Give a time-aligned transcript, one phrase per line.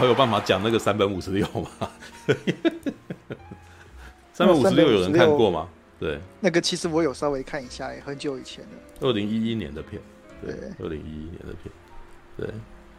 [0.00, 1.68] 还有办法讲那个三本五十六吗？
[4.32, 5.68] 三本五十六有人看过吗？
[5.98, 10.00] 对，那个其实我有稍微看一下，也很久以前的，二零一一年的片，
[10.40, 11.70] 对，二零一一年的片，
[12.38, 12.48] 对，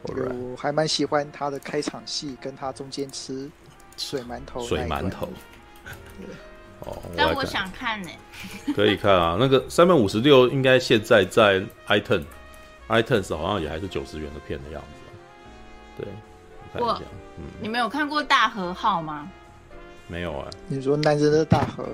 [0.03, 3.49] 我还蛮喜欢他的开场戏，跟他中间吃
[3.97, 5.27] 水馒头，水馒头，
[6.19, 6.27] 对，
[6.81, 8.09] 哦，但我想看呢，
[8.75, 14.79] 可以看啊，那个三百五十六应该现在在 iTunes，iTunes 好像也还是九十元的片的样
[15.97, 16.07] 子，对，
[16.73, 17.01] 看一下，
[17.37, 19.29] 嗯，你们有看过大和号吗？
[20.07, 21.85] 没有啊，你说男人的大和。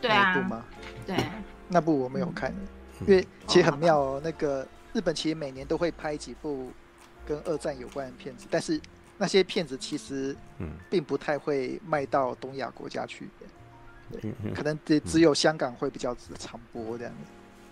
[0.00, 0.64] 对啊，那部吗？
[1.06, 1.16] 对，
[1.68, 2.50] 那部我没有看，
[3.00, 4.20] 嗯、因为其实很妙哦。
[4.22, 6.70] 那个日本其实每年都会拍几部
[7.26, 8.80] 跟二战有关的片子，但是
[9.16, 10.36] 那些片子其实
[10.90, 13.28] 并不太会卖到东亚国家去，
[14.10, 17.20] 对，可能只只有香港会比较常播这样子。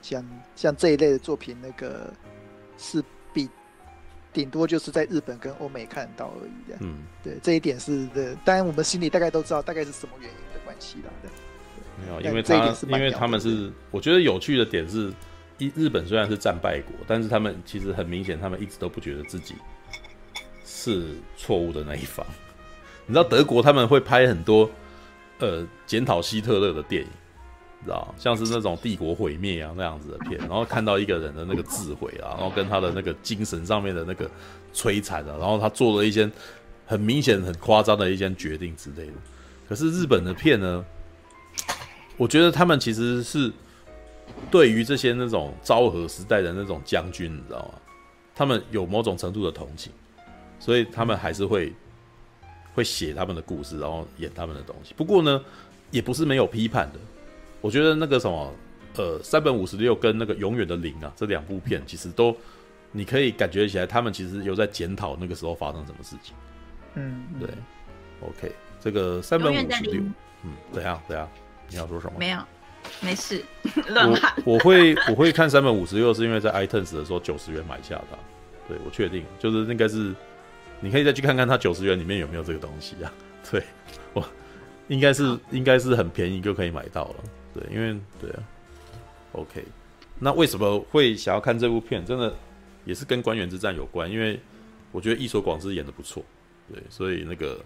[0.03, 2.13] 像像这一类的作品，那个
[2.79, 3.51] 是比
[4.33, 6.77] 顶多就是在日本跟欧美看得到而已的。
[6.81, 11.11] 嗯，对，这一点是的，当然我们心里大概都知道大概是什么原因的关系啦。
[12.03, 15.13] 没有，因为他因为他们是，我觉得有趣的点是，
[15.59, 19.55] 日日本虽然是战败国，但是他们其实很明显，他们一直都不觉得自己
[20.65, 22.25] 是错误的那一方。
[23.07, 24.71] 你知道德国他们会拍很多
[25.41, 27.09] 呃检讨希特勒的电影，
[27.81, 34.31] 你知道像是那种帝国毁灭啊那样子的片，然后看到一个人的那个智慧啊，然后跟他的那个精神上面的那个
[34.73, 36.31] 摧残啊，然后他做了一些
[36.87, 39.13] 很明显很夸张的一些决定之类的。
[39.69, 40.85] 可是日本的片呢？
[42.17, 43.51] 我觉得他们其实是
[44.51, 47.75] 对于这些那种昭和时代的那种将军，你知道吗？
[48.35, 49.91] 他们有某种程度的同情，
[50.59, 51.73] 所以他们还是会
[52.75, 54.93] 会写他们的故事，然后演他们的东西。
[54.95, 55.43] 不过呢，
[55.91, 56.99] 也不是没有批判的。
[57.61, 58.55] 我觉得那个什么，
[58.97, 62.37] 呃，三本五十六跟那个永远的零啊，这两部片其实都
[62.93, 66.35] 你可以感觉起来，他们其实有在检讨那个时候发生什么事情。
[66.95, 67.49] 嗯，对。
[68.23, 70.03] OK，这个三本五十六，
[70.45, 71.27] 嗯，怎样怎样？
[71.69, 72.19] 你要说什么？
[72.19, 72.39] 没有，
[73.01, 73.43] 没事。
[73.89, 74.35] 乱喊。
[74.45, 78.19] 我我会我会看三本五十六，是因为在 iTunes 的时候九十元买下的。
[78.69, 80.15] 对，我确定，就是应该是，
[80.81, 83.11] 你可以再去看看它九十元里面有没有这个东西啊？
[83.51, 83.63] 对，
[84.13, 84.23] 我
[84.89, 87.15] 应该是应该是很便宜就可以买到了。
[87.55, 88.43] 对，因为对啊。
[89.33, 89.65] OK，
[90.19, 92.05] 那为什么会想要看这部片？
[92.05, 92.35] 真的
[92.85, 94.41] 也是跟官员之战有关，因为
[94.93, 96.25] 我觉得伊所广志演的不错。
[96.73, 97.59] 对，所以那个。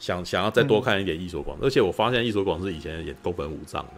[0.00, 3.94] 想想要再多看一点伊所广司，而且我发现伊所广志以前演宫本武藏的，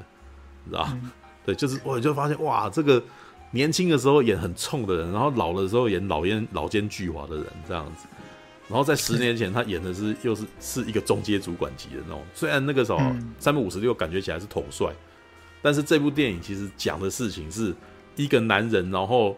[0.64, 1.10] 你知道、嗯、
[1.44, 3.04] 对，就是我就发现哇，这个
[3.50, 8.08] 年轻的时候演很冲的人，然后老的时候演老奸老奸巨猾的人这样子，
[8.70, 12.98] 然后在十年前他演的是又是是一个中阶主管级的那种，虽然那个时候
[13.38, 14.90] 三百五十六感觉起来是统帅，
[15.60, 17.74] 但是这部电影其实讲的事情是
[18.16, 19.36] 一个男人，然后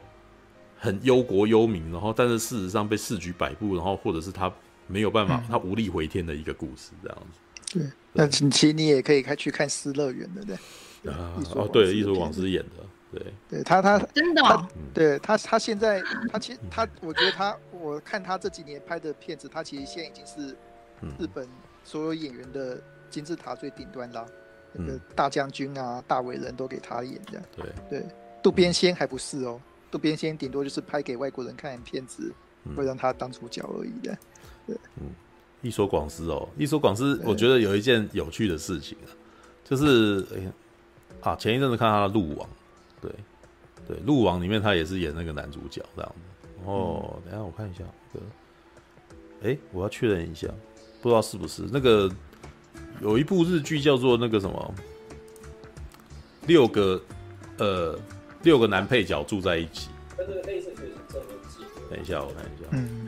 [0.78, 4.53] 很忧国忧民，然后但是事实上被市局摆布，然后或者是他。
[4.88, 7.78] 没有办法，他无力回天的一个故事，这样子。
[7.78, 10.44] 对，那其实你也可以开去看《失乐园》的，
[11.03, 11.10] 对。
[11.10, 13.34] 啊，哦，对，艺术广司演的，对。
[13.49, 16.03] 对他，他真的，对他，他现在，
[16.33, 20.56] 他其实他，我觉得他，我看他这几年拍的片子，他其实现在已经是
[21.19, 21.47] 日本
[21.84, 24.27] 所有演员的金字塔最顶端啦。
[24.75, 27.45] 那个大将军啊，大伟人都给他演这样。
[27.55, 28.06] 对对，
[28.43, 32.33] 渡边谦还不是哦，渡边谦顶多就是拍给外国人看的片子，
[32.75, 34.17] 会让他当主角而已的。
[34.67, 35.11] 对，嗯，
[35.61, 39.12] 伊索广司哦，伊索广司，我觉得有一件有趣的事情啊，
[39.62, 40.53] 就是哎呀，
[41.21, 42.49] 啊，前一阵子看他的《鹿王》，
[43.02, 43.12] 对，
[43.86, 46.48] 对，《鹿王》里面他也是演那个男主角这样子。
[46.64, 47.82] 哦，等一下我看一下，
[48.12, 48.24] 这个，
[49.50, 50.46] 哎，我要确认一下，
[51.02, 52.10] 不知道是不是那个
[53.00, 54.74] 有一部日剧叫做那个什么，
[56.46, 57.02] 六个
[57.58, 57.98] 呃
[58.42, 59.90] 六个男配角住在一起。
[61.90, 63.06] 等一下，我看一下，嗯。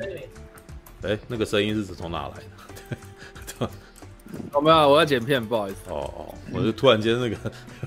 [1.02, 2.34] 哎、欸，那个声音是从哪来
[3.58, 3.70] 的？
[4.52, 5.90] 我 没有，我要剪片，不好意思。
[5.90, 7.36] 哦哦，我就突然间那个，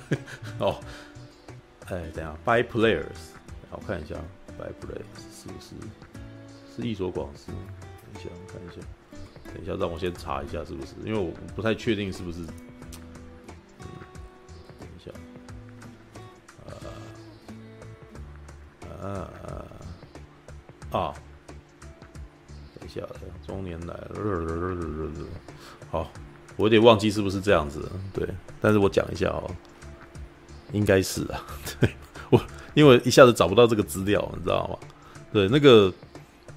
[0.60, 0.80] 哦，
[1.88, 3.34] 哎，等一下，By Players，
[3.72, 4.16] 我看一下
[4.58, 5.76] ，By Players 是不是
[6.76, 7.52] 是伊索广司？
[7.52, 8.82] 等一下，我看一下，
[9.54, 12.42] 等一下，让我先查一下是不是，因为我不太确定是不是。
[13.80, 13.88] 嗯，
[14.80, 15.12] 等一下，
[19.02, 19.30] 呃，啊。
[20.92, 21.14] 啊啊！
[23.46, 24.14] 中年来了，
[25.92, 26.10] 好，
[26.56, 28.28] 我有点忘记是不是这样子，对，
[28.60, 29.52] 但是我讲一下哦，
[30.72, 31.44] 应该是啊，
[31.80, 31.90] 对
[32.30, 32.42] 我
[32.74, 34.88] 因为一下子找不到这个资料，你知道吗？
[35.32, 35.92] 对，那个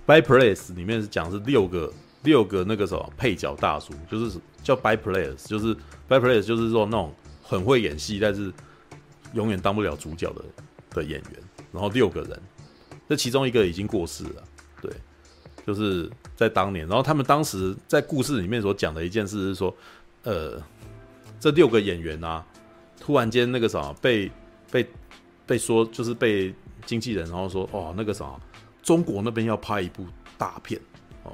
[0.07, 1.93] By Players 里面是讲是六个
[2.23, 5.75] 六个那个什么配角大叔，就是叫 By Players，就是
[6.09, 8.53] By Players 就是说那种很会演戏，但是
[9.35, 10.45] 永远当不了主角的
[10.91, 11.33] 的演员，
[11.73, 12.41] 然后六个人，
[13.09, 14.43] 这其中一个已经过世了，
[14.83, 14.93] 对。
[15.67, 19.73] 就是在当年，然后他们当时在故事里面所讲的一件事是说，
[20.25, 20.61] 呃，
[21.39, 22.45] 这六个演员啊，
[23.01, 24.31] 突然间那个啥被
[24.71, 24.87] 被
[25.47, 26.55] 被说就是被
[26.87, 28.39] 经纪人然后说哦那个啥，
[28.83, 30.07] 中国那边要拍一部
[30.39, 30.81] 大片
[31.25, 31.33] 哦，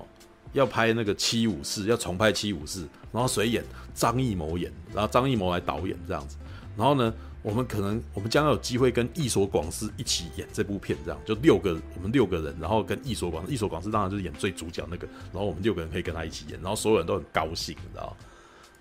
[0.53, 3.63] 要拍那个七武士，要重拍七武士，然后谁演？
[3.93, 6.37] 张艺谋演，然后张艺谋来导演这样子，
[6.77, 7.13] 然后呢？
[7.43, 18.17] 我们可能，我们将有机会跟艺所广司一起演这部片，这样就六个，我们六个人，然后跟艺所广司，役所广司当然就是演最主角那个，然后我们六个人可以跟他一起演，然后所有人都很高兴，你知道？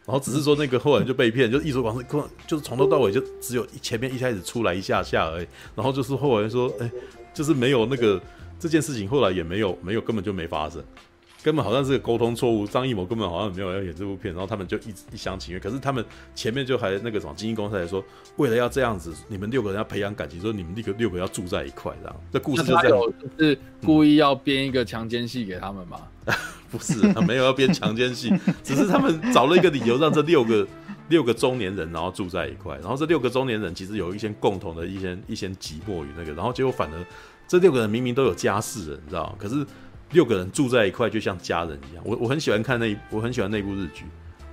[0.06, 2.06] 然后只是说那个后来就被骗， 就役所广司，
[2.46, 6.90] 就是从头到尾就只有前面一开始出来一下下而已，然后就是后来说，哎，
[7.34, 8.22] 就是没有那个
[8.60, 10.84] 这件事情，后来也没有没有根本就没发生。
[11.46, 15.62] 根本好像是个沟通错误，张艺谋根本好像没有要演这部片，然后他们就一一厢情愿。
[15.62, 16.04] 可是他们
[16.34, 18.04] 前面就还那个什么经纪公司来说，
[18.38, 22.16] 为了要这样子，你们六个人要培养感情，说你们六个六个要住在一块，这样。
[22.34, 23.14] 这故事就这样。
[23.38, 26.00] 是故意要编一个强奸戏给他们吗？
[26.26, 26.34] 嗯、
[26.72, 28.34] 不是，他没有要编强奸戏，
[28.64, 30.68] 只是他们找了一个理由让这六个
[31.10, 37.06] 六个中年人然后住在一块，然后这六个中年人其实有一些共同的一些一些寂寞与那个，然后结果反而
[37.48, 39.36] 这六个人明明都有家室了，你知道吗？
[39.38, 39.64] 可是。
[40.16, 42.04] 六个人住在一块，就像家人一样。
[42.08, 44.06] 我我很喜欢看那，我很喜欢那部日剧，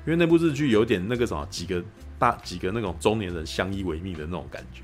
[0.05, 1.81] 因为那部日剧有点那个什么，几个
[2.19, 4.83] 大几个那种中年人相依为命的那种感觉。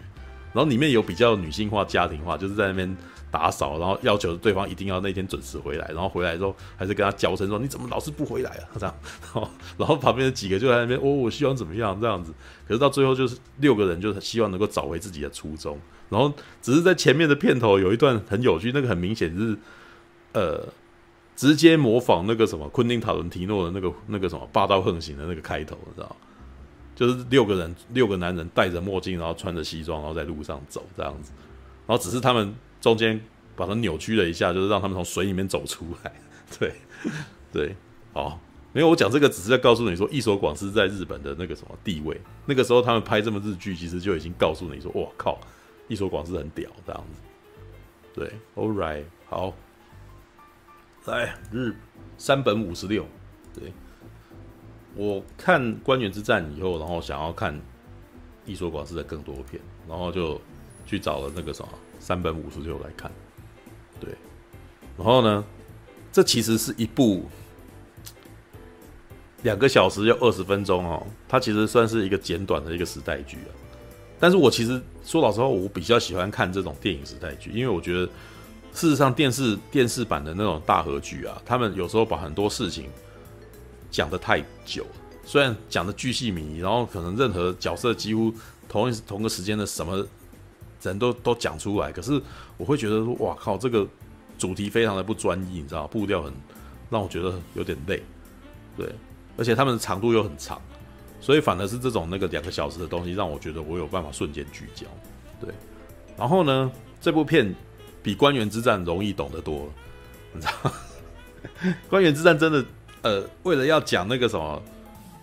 [0.54, 2.96] 然后里面有比较女性化、家庭化，就是在那边
[3.30, 12.32] 打扫，然后要求对方一定要那天准时回来，然后回来之后还是跟他交声说：“你怎么老是不回来啊？”这样，然后然后旁边的几个就在那边：“哦，我希望怎么样？”这样子。
[12.66, 15.78] 可是到最后就是六个人就是希望能够找回自己的初衷。
[16.08, 16.32] 然后
[16.62, 19.56] 只是在前面的片头有一段很有趣，那个很明显就是。
[20.38, 20.68] 呃，
[21.34, 26.16] 直接模仿那个什么昆汀塔伦提诺的那个那个什么霸道横行的那个开头，你知道？
[26.94, 31.32] 就是六个人，六个男人戴着墨镜，然后穿着西装，然后在路上走这样子。
[31.86, 33.20] 然后只是他们中间
[33.56, 36.12] 把它扭曲了一下，就是让他们从水里面走出来。
[36.58, 36.72] 对，
[37.52, 37.76] 对，
[38.12, 38.40] 好，
[38.72, 42.20] 没有，我讲这个只是在告诉你说，一所广司在日本的那个什么地位。
[42.46, 45.38] 那个时候他们拍这么日剧，其实就已经告诉你说，哇靠，
[45.88, 47.20] 一所广司很屌这样子。
[48.14, 49.54] 对，All right，好。
[51.08, 51.74] 来日
[52.18, 53.06] 山本五十六，
[53.54, 53.72] 对，
[54.94, 57.58] 我看《关原之战》以后，然后想要看
[58.44, 60.38] 役所广司的更多片，然后就
[60.84, 61.68] 去找了那个什么
[61.98, 63.10] 山本五十六来看，
[63.98, 64.14] 对，
[64.98, 65.42] 然后呢，
[66.12, 67.24] 这其实是一部
[69.42, 73.50] 两个小时要二十分钟哦，它其实算是一个简短的一个时代剧啊。
[74.20, 78.06] 但是我其实说老实话，我比较喜欢看这种电影时代剧，因为我觉得。
[78.78, 82.88] 事实上，电视电视版的那种大合剧啊，他们有时候把很多事情
[83.90, 84.86] 讲得太久，
[85.24, 88.32] 虽然讲得巨细靡遗，然后可能任何角色几乎
[88.68, 90.06] 同一同个时间的什么
[90.80, 92.22] 人都都讲出来，可是
[92.56, 93.84] 我会觉得说，哇靠，这个
[94.38, 96.32] 主题非常的不专一，你知道，步调很
[96.88, 98.00] 让我觉得有点累，
[98.76, 98.88] 对，
[99.36, 100.62] 而且他们的长度又很长，
[101.20, 104.86] 所以反而是这种那个两个小时的东西，让我觉得我有办法瞬间聚焦，
[105.40, 105.52] 对，
[106.16, 106.70] 然后呢，
[107.00, 107.52] 这部片。
[108.02, 109.68] 比关原之战容易懂得多，
[110.32, 110.72] 你知道？
[111.88, 112.64] 关原之战真的，
[113.02, 114.60] 呃，为了要讲那个什么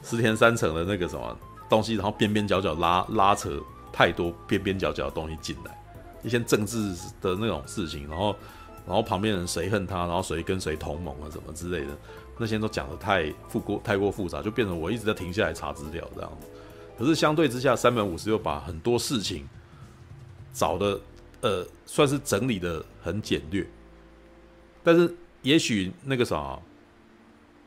[0.03, 1.37] 石田三成的那个什么
[1.69, 3.59] 东西，然后边边角角拉拉扯
[3.91, 5.77] 太多边边角角的东西进来，
[6.23, 8.35] 一些政治的那种事情，然后
[8.85, 11.97] 然后旁边人谁恨他，然后谁跟谁同盟啊什么之类的，
[12.37, 16.31] 那些都讲得太复过太过复杂，就变成我一直在停下来查资料这样。
[16.97, 19.47] 可是相对之下，三本五十六把很多事情
[20.53, 20.99] 找的。
[21.41, 23.67] 呃，算是整理的很简略，
[24.83, 25.13] 但是
[25.43, 26.57] 也许那个啥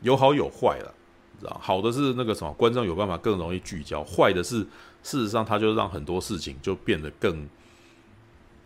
[0.01, 0.95] 有好有坏了，
[1.39, 1.61] 知道？
[1.63, 4.67] 好的是那个什么，观众有办法更容易聚焦；坏的是，
[5.03, 7.49] 事实上他就让很多事情就变得更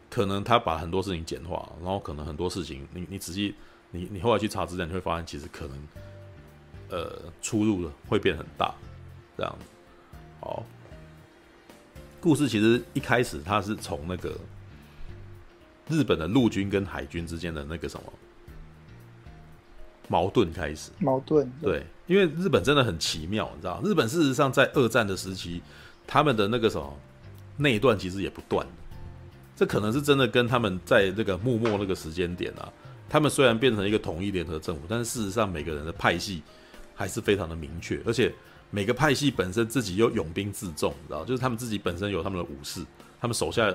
[0.08, 3.54] 可能，他把很多事情简化，然后可能很多事情你你仔细
[3.90, 5.88] 你你后来去查资料，你会发现其实可能
[6.88, 8.74] 呃出入的会变很大，
[9.36, 9.66] 这样子。
[10.40, 10.64] 好，
[12.18, 14.34] 故事其实一开始他是从那个。
[15.92, 18.12] 日本的陆军跟海军之间的那个什么
[20.08, 20.90] 矛盾开始？
[20.98, 25.62] 矛盾对，因为日本真的很奇妙，你知道，日本事实上在二战的时期，
[26.06, 26.98] 他们的那个什么
[27.58, 28.66] 内乱其实也不断。
[29.54, 32.72] 这可能是真的跟他们在这个幕末那个时间点啊，
[33.08, 36.42] 他们虽然变成一个统一联合政府，但是事实上每个人的派系
[36.94, 38.34] 还是非常的明确，而且
[38.70, 42.84] 每个派系本身自己又拥兵自重，你知道，就是他们自己本身有他们的武士，
[43.20, 43.72] 他们手下。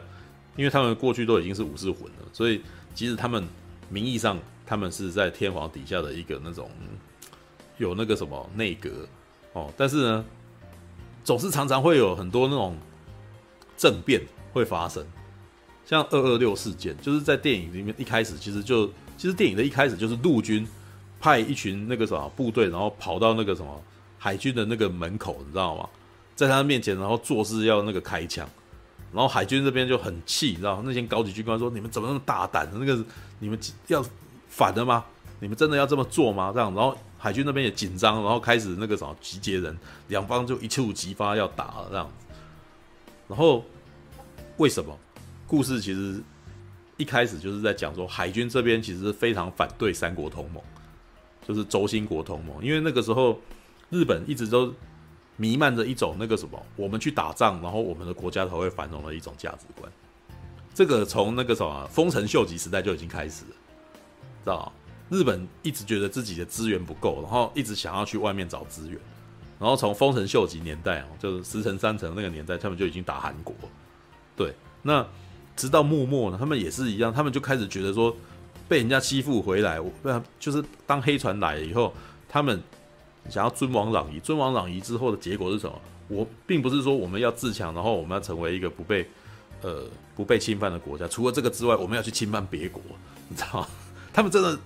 [0.57, 2.61] 因为他们过去都已经是武士魂了，所以
[2.93, 3.47] 即使他们
[3.89, 6.69] 名义上他们是在天皇底下的一个那种
[7.77, 9.07] 有那个什么内阁
[9.53, 10.25] 哦，但是呢，
[11.23, 12.75] 总是常常会有很多那种
[13.77, 14.21] 政变
[14.51, 15.05] 会发生，
[15.85, 20.67] 像二二六事件，就是在电影里面一开始其实就其实电影的一开始就是陆军
[21.19, 23.81] 派一群那个什么部队，然后跑到那个什么
[24.17, 25.87] 海军的那个门口，你知道吗？
[26.35, 28.47] 在他面前，然后做事要那个开枪，
[29.17, 32.69] 然后海军这边就很气，你知道那些高级军官说：“你们怎么那么大胆？
[32.71, 33.03] 那个
[33.39, 33.57] 你们
[33.87, 34.05] 要
[34.47, 35.03] 反的吗？
[35.39, 39.75] 你们真的要这么做吗？”这样，然后海军那边也紧张，然后开始那个什么集结人，
[40.09, 42.13] 两方就一触即发要打了这样子。
[43.27, 43.65] 然后
[44.57, 44.95] 为什么？
[45.47, 46.21] 故事其实
[46.97, 50.61] 一开始就是在讲说，海军这边其实非常反对三国同盟，
[51.47, 53.41] 就是轴心国同盟，因为那个时候
[53.89, 54.71] 日本一直都
[55.37, 59.89] 弥漫着一种那个什么，我们去打仗，然后我们的国家才会繁荣的一种价值观。
[60.73, 63.51] 这个从那个什么丰臣秀吉时代就已经开始了，
[64.43, 64.71] 知道？
[65.09, 68.99] 日本一直觉得自己的资源不够，然后一直想要去外面找资源，
[69.57, 73.55] 然后从丰臣秀吉年代啊，就是石城三城那个年代，他们就已经打韩国，
[74.35, 75.05] 对，那。
[75.55, 78.15] 直到幕末呢，他们也是一样，他们就开始觉得说，
[78.67, 79.91] 被人家欺负回来，我
[80.39, 81.91] 就是当黑船来了以后，
[82.29, 82.61] 他们
[83.29, 85.81] 想要尊王攘夷，尊王攘夷之后的结果是什么？
[86.07, 89.05] 我并不是说我们要自强，然后我们要成为一个不被
[89.61, 89.83] 呃
[90.15, 92.81] 不被侵犯的国家，除了这个之外，我们要去侵犯别国，
[93.27, 93.67] 你知道吗？
[94.13, 94.57] 他们真的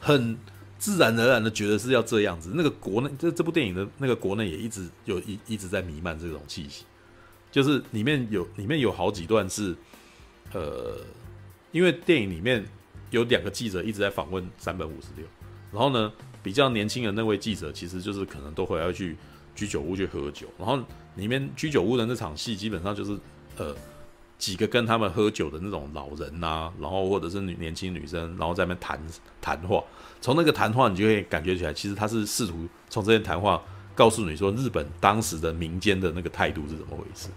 [0.00, 0.36] 很
[0.78, 2.50] 自然而然的觉得是要这样子。
[2.54, 6.84] 那个国内这这部电影的那个国内也一直有一一直在弥漫这种气息。
[7.50, 9.76] 就是里面有里面有好几段是，
[10.54, 10.96] 呃，
[11.70, 12.64] 因为电影里面
[13.10, 15.26] 有两个记者一直在访问山本五十六，
[15.72, 16.12] 然后呢，
[16.42, 19.16] 比较年轻的那位记者其实就是可能都会要去
[19.54, 20.78] 居酒屋去喝酒，然后
[21.16, 23.18] 里面居酒屋的那场戏基本上就是
[23.56, 23.74] 呃
[24.38, 29.00] 几个跟他们喝酒的那种老人呐、然后或者是女年轻女生，然后在那边谈
[29.40, 29.82] 谈话，
[30.20, 33.60] 从那个谈话你就会感觉起来，其实他是试图从这些谈话。
[33.94, 37.28] 告诉你说，日本当时的民间的那个态度是怎么回事？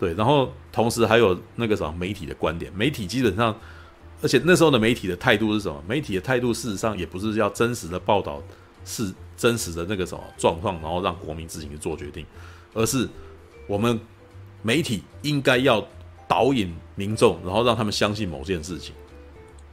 [0.00, 3.56] 对，然后同时还有那个什么媒体的观点，媒体基本上，
[4.24, 5.84] 而且那时候的媒体的态度是什么？
[5.86, 8.42] 媒体的态度事实上也不是要真实的报道，
[8.86, 12.24] 是真实的那个什么状况，然后让国民自行去做决定，
[12.72, 13.06] 而是
[13.66, 14.00] 我们
[14.62, 15.86] 媒体应该要
[16.26, 18.94] 导引民众，然后让他们相信某件事情，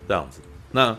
[0.07, 0.41] 这样子。
[0.71, 0.95] 那。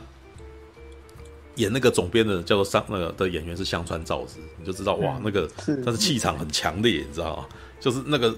[1.57, 5.47] 演那个总编的叫做上那个的演员是香川照之，你就知道哇，那个
[5.85, 7.47] 他是气场很强烈，你知道吗？
[7.79, 8.35] 就是那个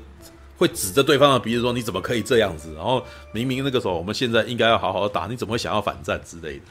[0.56, 2.72] 会指着对方的鼻子说，你怎么可以这样子？
[2.74, 6.64] 然后明明那个时候我们现在应该要好好打，你怎么会想要反战之类的？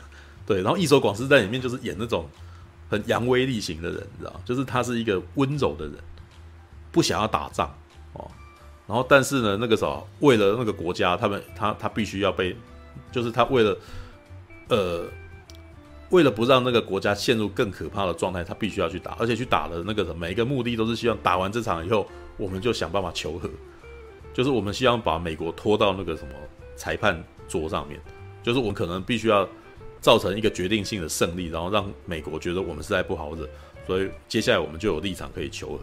[0.46, 2.28] 对，然后义守广司在里面就是演那种
[2.90, 5.96] 很扬威力型的人，你知道，就是他是一个温柔的人，
[6.92, 7.74] 不想要打仗
[8.14, 8.30] 哦。
[8.88, 12.56] 然后但是呢，那个时候为了那个国家，他们他他必须要被，
[13.12, 13.78] 就是他为了
[14.70, 15.06] 呃。
[16.10, 23.50] 为了不让那个国家陷入更可怕的状态，他必须要去打，而且去打的那个每一个目的都是希望打完这场以后，我们就想办法求和，
[24.34, 26.34] 就是我们希望把美国拖到那个什么
[26.76, 28.00] 裁判桌上面，
[28.42, 29.48] 就是我们可能必须要
[30.02, 33.48] 造成一个决定性的胜利，然后让美国觉得我们实在不好惹，
[33.86, 35.80] 所以接下来我们就有立场可以求和。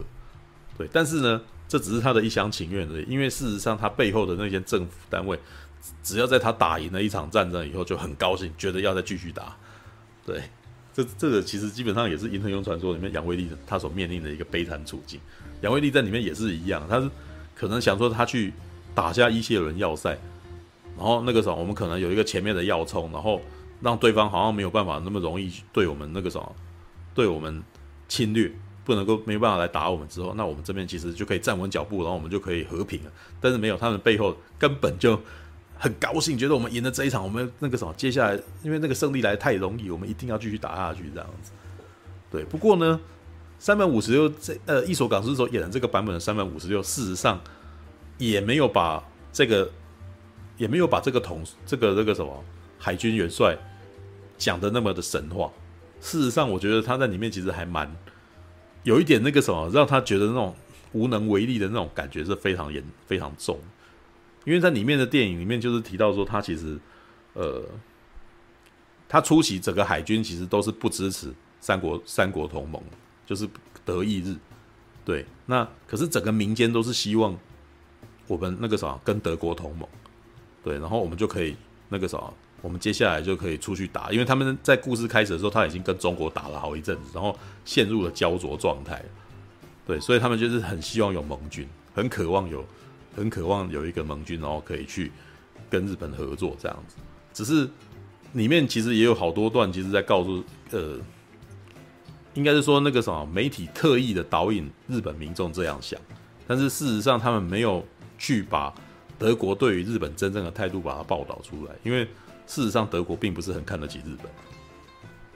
[0.77, 5.39] 对，但是呢，这只是他的一厢情愿而已，因为事实上他背后的那些政府单位，
[6.03, 9.55] 只要在他打赢了一场战争以后，就很高兴，觉得要再继续打。
[10.25, 10.43] 对，
[10.93, 15.19] 这这个其实基本上也是《银河英雄传说》里面杨威利他所面临的一个悲惨处境。
[15.61, 17.09] 杨威利在里面也是一样，他是
[17.61, 18.51] 可能想说他去
[18.95, 20.17] 打下伊谢伦要塞，
[20.97, 23.39] 然后那个时候我们可能有一个前面的要冲，然后
[23.81, 26.55] 让对方好像没有办法那么容易对我们那个什么
[27.13, 27.63] 对我们
[28.07, 28.51] 侵略，
[28.83, 33.11] 不能够没有办法来打我们之后，那我们这边其实就可以站稳脚步，然后我们就可以和平了。
[33.39, 35.21] 但是没有，他们背后根本就。
[35.83, 41.51] 很高兴，觉得我们赢了这一场，我们那个什么，接下来因为那个胜利来太容易，我们一定要继续打下去，这样子。
[42.29, 42.99] 对，不过呢，
[43.61, 47.39] 三百五十六这呃，义守广司所演的这个版本的三百五十六，事实上
[48.17, 49.69] 也没有把这个，
[50.57, 52.43] 也没有把这个统这个这个什么
[52.79, 53.55] 海军元帅
[54.35, 55.51] 讲的那么的神话。
[55.99, 57.95] 事实上，我觉得他在里面其实还蛮
[58.81, 60.55] 有一点那个什么，让他觉得那种
[60.93, 63.59] 无能为力的那种感觉是非常严非常重。
[64.43, 66.79] 因为在里面的电影里面，就是提到说，他其实，
[67.33, 67.63] 呃，
[69.07, 72.81] 他初期整个海军其实都是不支持三国三国同盟，
[73.31, 73.47] 就是
[73.85, 74.35] 德意日，
[75.05, 75.25] 对。
[75.45, 77.37] 那可是整个民间都是希望
[78.27, 79.87] 我们那个啥跟德国同盟，
[80.63, 81.55] 对，然后我们就可以
[81.87, 82.21] 那个啥，
[82.61, 87.33] 我们接下来就可以出去打，因为他们在故事开始的时候，他已经跟中国打了好一阵子，然后
[87.63, 89.01] 陷入了焦灼状态，
[89.87, 92.65] 对，所以他们就是很希望有盟军，很渴望有。
[93.13, 95.11] 很渴望有一个盟军，然后可以去
[95.69, 96.95] 跟日本合作这样子。
[97.33, 97.69] 只是
[98.31, 100.97] 里面其实也有好多段，其实在告诉呃，
[102.33, 105.99] 应该是说那个什么媒体特意的导引日本民众这样想，
[106.47, 107.85] 但是事实上他们没有
[108.17, 108.73] 去把
[109.19, 112.05] 德国对于日本真正的态度把它报道出来，因为
[112.47, 114.31] 事实上德国并不是很看得起日本。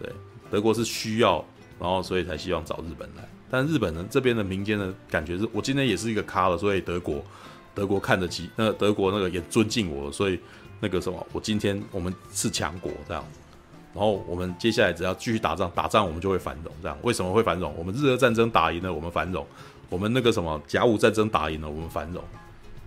[0.01, 0.11] 对，
[0.49, 1.43] 德国是需要，
[1.79, 3.27] 然后所以才希望找日本来。
[3.49, 7.23] 但日本人这边的民间的感觉是，我今天也是一个咖了，所以德国，
[7.73, 10.39] 德国看得起，那德国那个也尊敬我，所以
[10.79, 13.23] 那个什么，我今天我们是强国这样。
[13.95, 16.73] 然后我们接下来只要继续打仗，打仗我们就会繁荣。
[16.81, 17.73] 这样为什么会繁荣？
[17.77, 19.41] 我们日俄战争打赢了，我们繁荣；
[19.89, 22.21] 我们那个什么甲午战争打赢了，我们繁荣。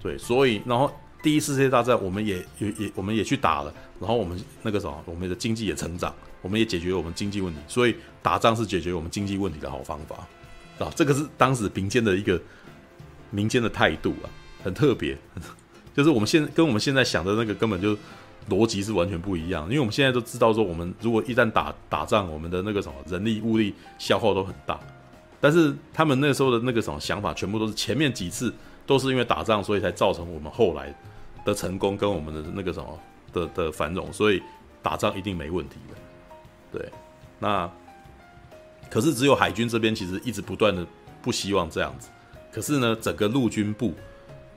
[0.02, 7.58] 对，所以然后第一次世界大战我们也也也我们也去打了，然后我们那个什么，我们的经济也成长，我们也解决我们经济问题。
[7.66, 10.16] 所以打仗是解决我们经济问题的好方法。
[10.78, 12.38] 啊，这个是当时民间的一个
[13.30, 14.28] 民间的态度啊，
[14.62, 15.16] 很特别，
[15.96, 17.96] 就是我们现跟我们现在想的那个根本就。
[18.48, 24.78] 逻辑是完全不一样，因为我们现在都知道说，我们如果一旦打打仗，我们的那个什么人力物力消耗都很大。
[25.40, 28.52] 但是他们那时候的那个什么想法，全部都是前面几次
[28.86, 30.92] 都是因为打仗，所以才造成我们后来
[31.44, 32.98] 的成功跟我们的那个什么
[33.32, 34.42] 的的繁荣，所以
[34.82, 36.78] 打仗一定没问题的。
[36.78, 36.92] 对，
[37.38, 37.70] 那
[38.90, 40.86] 可是只有海军这边其实一直不断的
[41.22, 42.08] 不希望这样子，
[42.50, 43.94] 可是呢，整个陆军部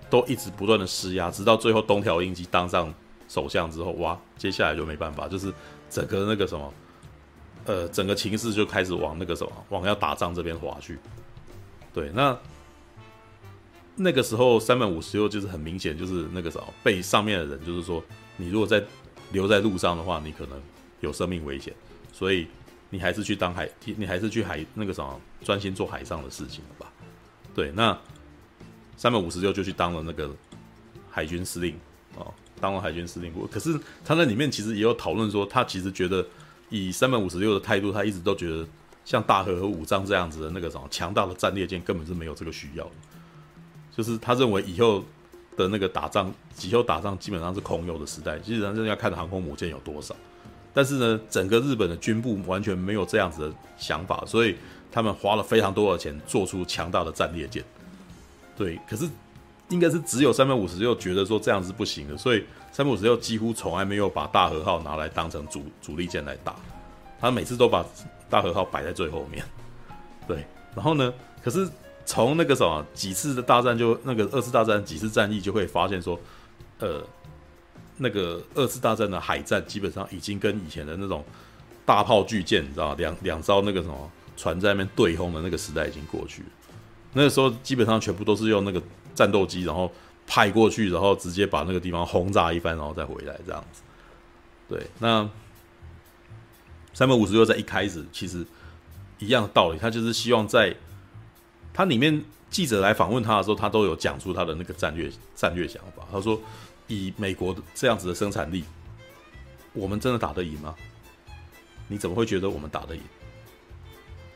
[0.09, 2.93] 都一直不断的施压，直到最后东条英机当上。
[3.31, 5.53] 首相之后，哇，接下来就没办法，就是
[5.89, 6.73] 整个那个什么，
[7.63, 10.99] 呃，整个情势就开始往那个什么，往要打仗这边滑去。
[11.93, 12.37] 对，那
[13.95, 18.03] 那个时候三本五十六就是很明显，就是那个什么，被上面的人就是说，
[18.35, 18.83] 你如果在
[19.31, 20.61] 留在路上的话，你可能
[20.99, 21.73] 有生命危险，
[22.11, 22.45] 所以
[22.89, 26.91] 你还是去当海，你还是去海那个什么，专心做海上的事情了吧。
[27.55, 27.97] 对，那
[28.97, 30.29] 三百五十六就去当了那个
[31.09, 31.79] 海军司令
[32.17, 32.33] 哦。
[32.61, 36.23] 当了海军司令部，可是他在里面其实也有讨论说，他其实觉得
[36.69, 38.65] 以三百五十六的态度，他一直都觉得
[39.03, 42.91] 像大和和武藏这样子的那个什么强大的战列舰根本是没有这个需要的，
[43.97, 45.03] 就是他认为以后
[45.57, 50.15] 的那个打仗，以后打仗基本上是空有的时代，基本上是要看航空母舰有多少。
[50.73, 54.55] 但是呢，整个日本的军部完全没有这样子的想法，所以
[54.91, 57.63] 他们花了非常多的钱做出强大的战列舰。
[58.55, 59.09] 对，可是。
[59.71, 66.53] 应该是只有山本五十六觉得说这样是不行的，所以山本五十六几乎从来没有把大和号拿来当成主主力舰来打，
[67.19, 67.83] 他每次都把
[68.29, 69.43] 大和号摆在最后面。
[70.27, 71.67] 对，然后呢，可是
[72.05, 76.19] 从那个什么几次的大战就那个二次大战几次战役就会发现说，
[76.79, 77.01] 呃，
[77.97, 81.23] 那个二次大战的海战基本上已经跟以前的那种
[81.85, 86.49] 大炮巨舰，你知道两两艘那个什么船在那边对轰的那个时代已经过去了。
[87.13, 88.81] 那个时候基本上全部都是用那个。
[89.15, 89.91] 战斗机，然后
[90.25, 93.81] 派过去，然后直接把那个地方轰炸一番，然后再回来这样子。
[94.69, 95.29] 对，那
[96.93, 98.45] 三本五十六在一开始其实
[99.19, 100.75] 一样的道理，他就是希望在
[101.73, 106.07] 他里面记者来访问他的时候，他都有讲出他的那个战略战略想法。
[106.11, 106.39] 他说
[106.87, 108.63] ：“以美国这样子的生产力，
[109.73, 110.75] 我们真的打得赢吗？
[111.87, 113.01] 你怎么会觉得我们打得赢？”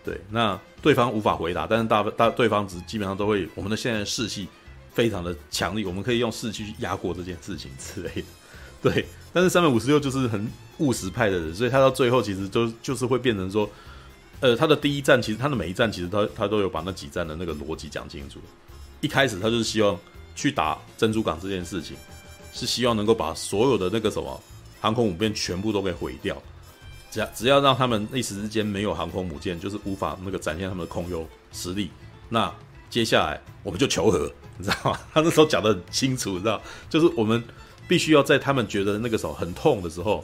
[0.04, 4.48] 对，那对方无法回答，但是大大对方只基本上都会我们的现在的士气。
[4.96, 8.24] 非常的强力，我们可以用士气去压过这件事情之类的，
[8.82, 9.06] 对。
[9.34, 13.70] 但是三百五十六就是很务实派的人，所以他到最后其实就就是会变成说，
[14.40, 18.40] 呃，他的第一站其实他的每一站其实他他都有把那几站的那个逻辑讲清楚。
[19.02, 20.00] 一开始他就是希望
[20.38, 21.98] 去打珍珠港这件事情，
[22.54, 24.42] 是希望能够把所有的那个什么
[24.80, 26.42] 航空母舰全部都给毁掉，
[27.12, 31.92] 只要只要让他们一时之间没有航空母舰，就是无法那个展现他们的空优实力，
[32.30, 32.50] 那
[32.90, 34.32] 接下来我们就求和。
[34.58, 35.00] 你知道吗？
[35.13, 37.44] 他那时候讲得很清楚，你知道，就是我们
[37.88, 40.24] 必须要在他们觉得那个时候很痛的时候，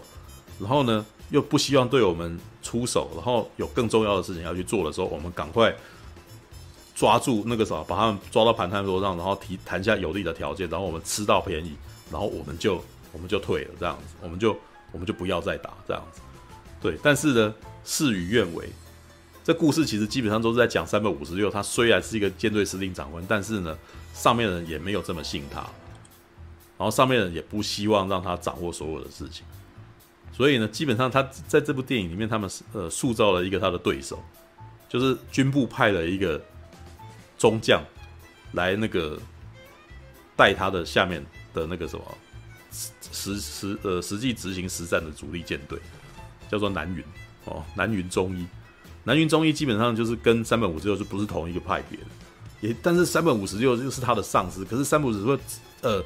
[0.60, 5.76] 然后呢，又不希望对我们出手，然后有更重要的事情要去做的时候，我们赶快
[6.96, 11.76] 抓住那个时候，把他们抓到盘缠桌上，然后提谈下有利的条件，然后我们吃到便宜，
[12.12, 14.58] 然后我们就我们就退了，这样子，我们就
[14.92, 16.22] 我们就不要再打这样子。
[16.82, 18.70] 对，但是呢，事与愿违。
[19.44, 23.78] 这故事其实基本上都是在讲三百五十六，他虽然是一个舰队司令长官，但是呢。
[24.14, 25.60] 上面的人也没有这么信他，
[26.78, 29.46] 然后上面的人也不希望让他掌握所有的事情，
[30.32, 34.22] 所以呢，基本上他在这部电影里面，他们呃塑造了一个他的对手，
[34.90, 36.40] 就是军部派了一个
[37.38, 37.84] 中将
[38.54, 39.20] 来那个
[40.36, 42.18] 带他的下面的那个什么
[42.72, 45.80] 实实呃实际执行实战的主力舰队，
[46.50, 47.04] 叫做南云
[47.46, 48.46] 哦，南云中一，
[49.04, 52.06] 南云中一基本上就是跟三本五十六就不是同一个派别的。
[52.62, 55.38] 也，但是三本五十六就是他的上司，可是三本五十六
[55.82, 56.04] 呃，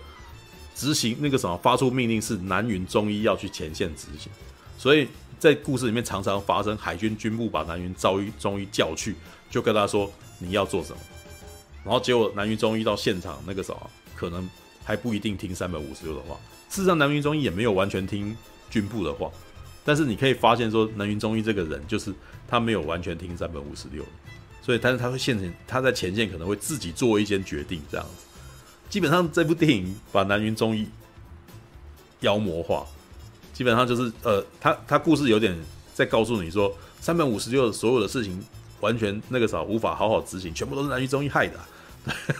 [0.73, 4.31] 执行那个什么，发出命令是南云中医要去前线执行，
[4.77, 9.15] 所以在故事里面常常发生海军军部把南云忠一中医叫去，
[9.49, 10.99] 就跟他说你要做什么，
[11.83, 14.49] 然后结果南云中医到现场那个时候可能
[14.83, 16.35] 还不一定听三本五十六的话，
[16.69, 18.35] 事实上南云中医也没有完全听
[18.69, 19.29] 军部的话，
[19.83, 22.13] 但是你可以发现说，南云中医这个人就是
[22.47, 24.03] 他没有完全听三本五十六，
[24.65, 28.25] 所以但是他会现前他在前线可能会自己做一些决定这样子。
[28.89, 30.87] 基本上这部电影把南云忠义
[32.21, 32.83] 妖魔化，
[33.53, 35.55] 基本上就是呃，他他故事有点
[35.93, 38.43] 在告诉你说，三百五十六所有的事情
[38.79, 41.67] 完全那个啥无法好好执行，全部都是南云忠义害的啊。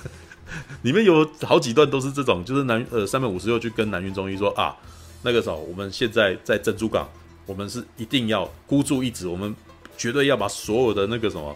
[0.82, 4.76] 里面有好几段都是这种，就是南呃三百五十六去跟南云忠义说啊，
[5.22, 7.08] 那个啥，我们现在在珍珠港，
[7.46, 9.56] 我们是一定要孤注一掷，我们
[9.96, 11.56] 绝对要把所有的那个什么。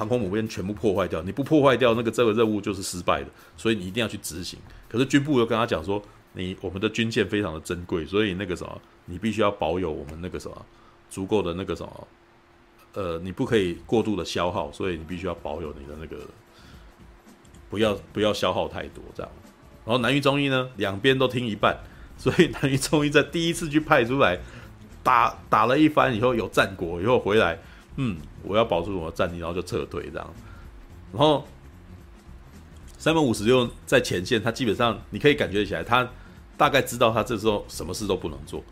[0.00, 4.58] 航空母舰全部破坏掉，你不破坏掉那个这个任务就是失败的，所以你一定要去执行。
[4.88, 10.66] 可是军部又跟他讲说，你我们的军舰非常的珍贵，所以那个什么，你必须要保有我们那个什么
[11.10, 12.08] 足够的那个什么，
[12.94, 16.16] 呃，你不可以过度的消耗，所以你必须要保有你的那个，
[17.68, 19.30] 不要不要消耗太多这样。
[19.84, 21.78] 然后南云忠义呢，两边都听一半，
[22.16, 24.38] 所以南云忠义在第一次去派出来
[25.02, 27.58] 打打了一番以后有战果以后回来。
[28.02, 30.34] 嗯，我要保住我的战力，然后就撤退这样。
[31.12, 31.46] 然后
[32.96, 36.08] 三百五十六在前线，他基本上你可以感觉起来，他
[36.56, 38.64] 大概知道他这时候什么事都不能做，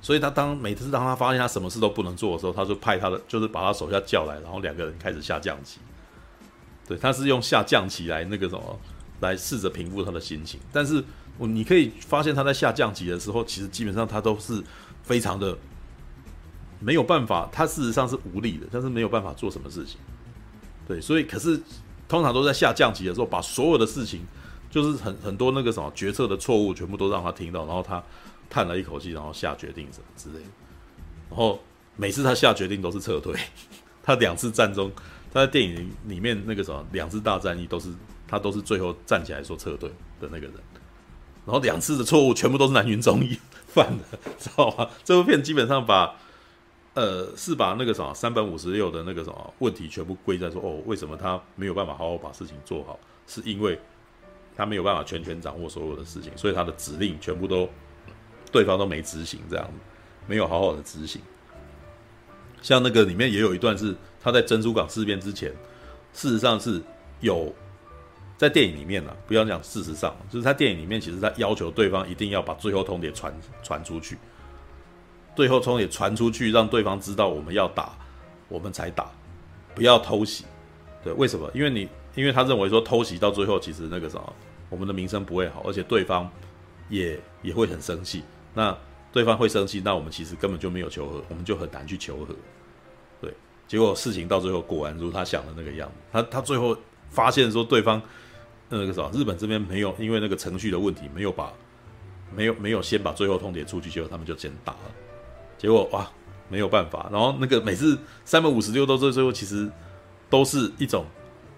[0.00, 5.78] 所以他当每次当他发现他什么事都不能做的时候，他就派他的就是把他手下叫来，然后两个人开始下降棋。
[6.88, 8.80] 对，他是用下降棋来那个什么，
[9.20, 10.58] 来试着平复他的心情。
[10.72, 11.04] 但是
[11.36, 14.62] 我你可以发现他在下降棋的时候，其实基本上他都是
[15.02, 15.58] 非常的。
[16.80, 20.00] 没有办法，他事实上是无力的，但是没有办法做什么事情。
[20.88, 21.60] 对，所以可是
[22.08, 24.26] 通常都在下降级的时候，把所有的事情，
[24.70, 28.02] 就是很很多那个什么决策的错误，全部都让他听到，然后他
[28.48, 30.50] 叹了一口气，然后下决定什么之类的。
[31.28, 31.60] 然后
[31.96, 33.38] 每次他下决定都是撤退。
[34.02, 34.90] 他两次战中，
[35.32, 37.90] 他在电影里面那个什么两次大战役都是
[38.26, 39.88] 他都是最后站起来说撤退
[40.18, 40.54] 的那个人。
[41.44, 43.38] 然后两次的错误全部都是南云忠义
[43.68, 44.88] 犯的， 知道吗？
[45.04, 46.16] 这部片基本上把。
[46.94, 52.98] 呃，是把那个什么三本五十六的那个什么问题全部归在说，哦，为什么他没有办法好好把事情做好？
[53.28, 53.78] 是因为
[54.56, 57.68] 他没有办法全权掌握所有的事情，所以他的指令全部都
[58.50, 59.70] 对方都没执行，这样
[60.26, 61.22] 没有好好的执行。
[62.60, 65.50] 像那个里面也有一段是他在珍珠港事变之前，
[66.12, 66.82] 事实上是
[67.20, 67.54] 有
[68.36, 74.18] 在电影里面呢、啊，不要讲事实上，就是他电影里面其实他要求对方一定要把最后通牒传传出去。
[75.34, 77.96] 最后冲也传出去，让对方知道我们要打，
[78.48, 79.10] 我们才打，
[79.74, 80.44] 不要偷袭。
[81.02, 81.50] 对，为什么？
[81.54, 84.32] 因为你，因为他认为说偷袭到最后，其实那个什么，
[84.68, 86.30] 我们的名声不会好，而且对方
[86.90, 88.22] 也也会很生气。
[88.52, 88.76] 那
[89.12, 92.34] 对方会生气，那我们其实根本就没有求和，我们就很难去求和。
[93.20, 93.32] 对，
[93.66, 95.94] 结果事情到最后果然如他想的那个样子。
[96.12, 96.76] 他他最后
[97.08, 98.02] 发现说，对方
[98.68, 101.52] 那个什么，日本这边没有因为那个程序的问题，没有把
[102.34, 104.90] 没有没有先把最后通牒出去，结果他们就先打了。
[105.60, 106.10] 结果哇，
[106.48, 107.06] 没有办法。
[107.12, 109.70] 然后那个每次三百五十六到最后，其实
[110.30, 111.04] 都是一种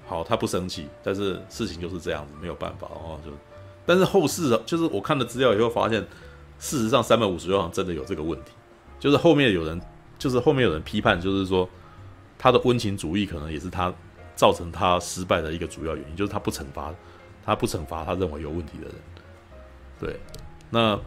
[0.09, 2.89] 好，他不生气，但是事情就是这样子，没有办法。
[2.93, 3.31] 然后就，
[3.87, 6.05] 但是后世就是我看了资料以后发现，
[6.59, 8.51] 事实上三百五十六好像真的有这个问题，
[8.99, 9.81] 就是后面有人，
[10.19, 11.69] 就是后面有人批判，就是说
[12.37, 13.95] 他的温情主义可能也是他
[14.35, 16.93] 造成他失败的一个主要原因，就是他不惩罚，
[17.45, 18.95] 他不惩罚他认为有问题的人。
[20.01, 20.21] 对，
[20.69, 20.99] 那。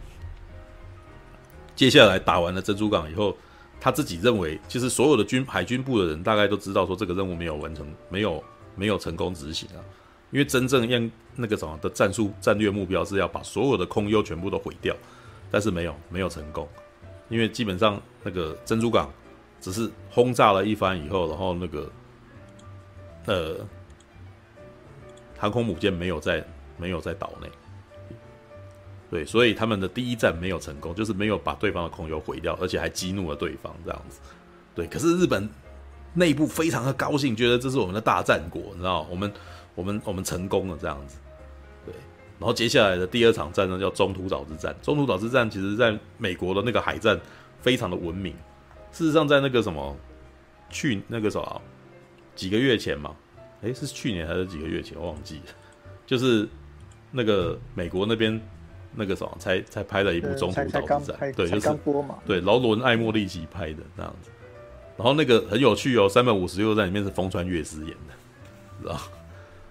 [1.75, 3.35] 接下来打完了珍珠港以后，
[3.79, 8.43] 他自己认为，其实所有的军海军部的人大概都知道说这个任务没有完成，没有
[8.75, 9.83] 没有成功执行啊。
[10.31, 10.99] 因为真正要
[11.35, 14.95] 那个什么的战术战略目标是要把所有的空优全部都毁掉，
[15.51, 16.67] 但是没有没有成功，
[17.29, 19.11] 因为基本上那个珍珠港
[19.61, 21.91] 只是轰炸了一番以后，然后那个
[23.25, 23.55] 呃
[25.37, 26.45] 航空母舰没有在
[26.77, 27.47] 没有在岛内。
[29.07, 34.19] 对，所以他们的第一战没有成功，就是没有把对方的空油毁掉，而且还激怒了对方这样子。
[34.73, 35.47] 对，可是日本
[36.15, 39.31] 内部非常的高兴，觉得这是我们的大战果，你知道，我们
[39.75, 41.17] 我们我们成功了这样子。
[41.85, 41.93] 对，
[42.39, 44.75] 然后接下来的第二场战争，叫中途岛之战。
[44.81, 47.17] 中途岛之战其实在美国的那个海战
[47.61, 48.33] 非常的闻名。
[48.91, 49.95] 事实上，在那个什么
[50.71, 51.61] 去那个什么
[52.35, 53.15] 几个月前嘛，
[53.61, 55.53] 诶，是去年还是几个月前，我忘记了，
[56.07, 56.49] 就是
[57.11, 58.41] 那个美国那边。
[58.97, 61.77] 那个什么，才才拍了一部《中途岛之战》，对，就是
[62.25, 64.29] 对劳伦爱莫利奇拍的这样子。
[64.97, 68.13] 然后那个很有趣哦，三本五十六在里面是风川月之演的，
[68.81, 68.99] 知道？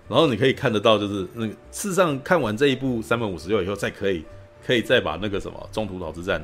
[0.08, 4.24] 然后你可以看得到，就是那个事实上看完这一部三本五十六以后，再可以
[4.66, 6.40] 可以再把那个什么《中途岛之战》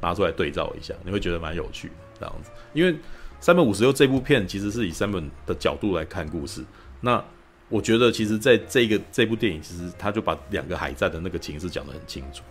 [0.00, 2.50] 拿出来对照一下，你会觉得蛮有趣的这样子。
[2.72, 2.96] 因为
[3.40, 6.64] 山本五十六这部片其实是以三本的角度来看故事，
[7.00, 7.24] 那。
[7.68, 12.42] 我觉得其实，在这个这部电影，其实他就把两个海战的那个情势讲得很清楚。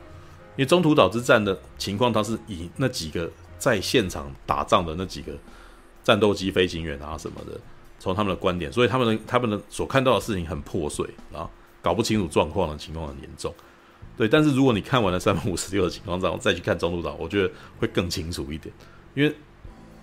[0.55, 5.33] 因为中途岛之战的情况，它是以那几个在现场打仗的那几个
[6.03, 7.59] 战斗机飞行员啊什么的，
[7.99, 11.49] 从他们的观点，所以他们的他们的所看到的事情很破碎啊，
[11.81, 13.53] 搞不清楚状况的情况很严重。
[14.15, 18.73] 对，但是如果你看完了三百五十六的情况，然后再去看中途岛，我觉得会更清楚一点，
[19.15, 19.35] 因为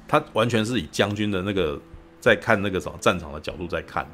[0.08, 1.80] 他完全是以将军的那个
[2.20, 4.08] 在看那个什么战场的角度在看。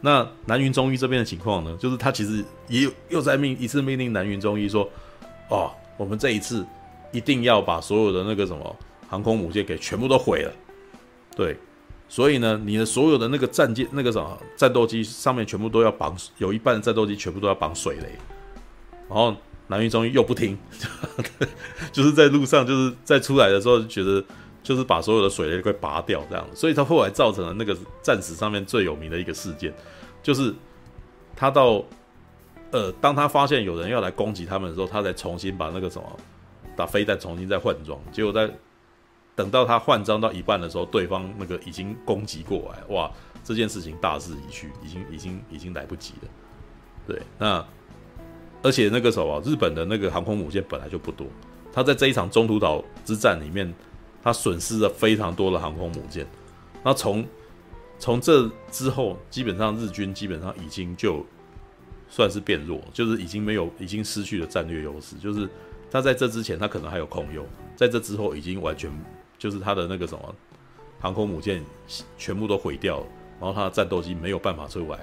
[0.00, 4.88] 那南云忠一这边的情况呢，就是他其实也有又在命一次命令南云忠一说，
[5.48, 6.66] 哦，我们这一次
[7.12, 8.76] 一定要把所有的那个什么
[9.08, 10.52] 航空母舰给全部都毁了，
[11.36, 11.56] 对，
[12.08, 18.08] 所以呢，你的所有的那个战舰那个什么战斗机上面全部都要绑，有一半的战斗机全部都要绑水雷。
[19.08, 19.36] 然后
[19.66, 20.56] 南云忠一又不听，
[21.92, 24.24] 就是在路上，就是在出来的时候，觉得
[24.62, 29.72] 就是把所有的水雷都给拔掉这样，所以他后来造成了那个战史上面最有名的一个事件，
[30.22, 30.54] 就是
[31.34, 31.82] 他到
[32.70, 36.04] 呃，当他发现有人要来攻击他们的时候，他才重新把那个什么
[36.76, 38.50] 打飞弹重新再换装，结果在
[39.34, 43.10] 等到他换装到一半的时候，对方那个已经攻击过来，哇，
[43.42, 46.28] 这件事情大势已去，已经已经已经来不及了，
[47.06, 47.64] 对，那。
[48.62, 51.26] 而且那个时候啊，日本的那个航空母舰本来就不多，
[51.72, 53.72] 他在这一场中途岛之战里面，
[54.22, 56.26] 他损失了非常多的航空母舰。
[56.82, 57.24] 那从
[57.98, 61.24] 从这之后，基本上日军基本上已经就
[62.08, 65.16] 算是变弱，就是已经没有，已经失去了战略优势。
[65.16, 65.48] 就是
[65.90, 67.44] 他在这之前，他可能还有空优，
[67.76, 68.90] 在这之后已经完全
[69.38, 70.34] 就是他的那个什么
[70.98, 71.62] 航空母舰
[72.16, 73.06] 全部都毁掉了，
[73.40, 74.98] 然后他的战斗机没有办法出来。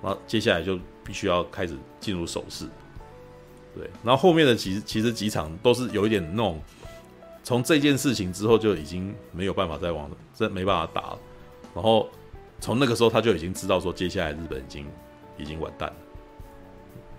[0.00, 2.66] 然后接下来就必须要开始进入守势，
[3.74, 6.62] 对，然后后面的其实其实几场都是有一点那种，
[7.48, 11.18] 从这件事情之后就已经没有办法再往，这没办法打了。
[11.74, 12.06] 然后
[12.60, 14.86] 从那个时候他就已经知道说，接下来日本已经
[15.38, 15.96] 已经完蛋了。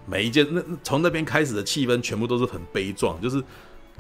[0.06, 3.44] 每一件那从那边开始的气氛全部都是很悲壮，就是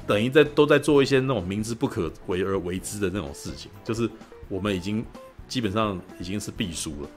[0.05, 4.07] 等于在都在做一些那种明知不可为而为之的那种事情，就是
[4.49, 5.03] 我们已经
[5.47, 7.09] 基本上已经是必输了。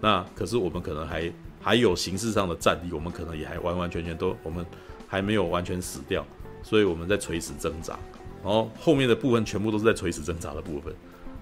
[0.00, 4.66] 那可是我们可能还还有形式上的战力，我们可能也还完完全全都我们
[5.06, 6.26] 还没有完全死掉，
[6.64, 7.96] 所以我们在垂死挣扎。
[8.42, 10.94] 然后后面的部分全部都是在垂死挣扎的部分，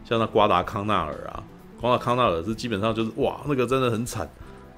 [0.05, 1.43] 像那瓜达康纳尔啊，
[1.81, 4.29] 瓜达康纳尔是基本上就是哇，那个真的很惨，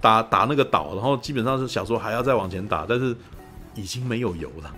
[0.00, 3.14] 打打那个岛，然后基本上是想说还要再往前打，但是
[3.74, 4.74] 已经没有油了，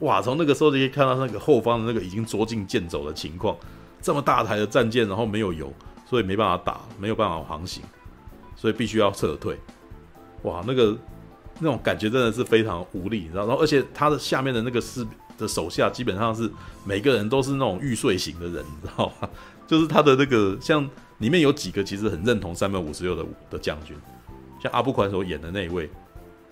[0.00, 3.56] 哇，从那个时候就可以看到那个后方的那个已经捉襟见肘的情况，
[4.00, 5.72] 这么大台的战舰，然后没有油，
[6.06, 7.82] 所以没办法打，没有办法航行。
[8.56, 9.58] 所以必须要撤退，
[10.42, 10.96] 哇，那个
[11.58, 13.44] 那种感觉真的是非常无力，你知道？
[13.46, 16.50] 然后而且他的下面的那个士兵的手下基本上是
[16.84, 19.28] 每个人都是那种玉碎型的人，你知道吗？
[19.66, 23.96] 就是他的那个像里面有几个其实很认同三百五十六的的将军，
[24.62, 25.88] 像阿布宽所演的那一位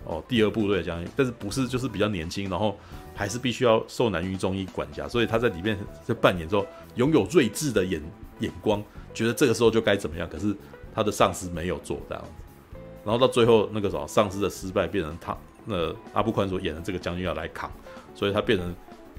[0.05, 2.77] 哦，第二部队的将军，但是不是就是比较年轻，然后
[3.13, 6.65] 还是必须要受南云中医管辖，所以他在里面在扮演之后
[6.95, 8.01] 拥有睿智的眼
[8.39, 10.55] 眼光，觉得这个时候就该怎么样，可是。
[10.95, 17.71] 他的上司没有做这样子，然后到最后那个什么上司的失败，变成他那阿布宽所演的这个将军要来扛，
[18.15, 18.73] 所以他变成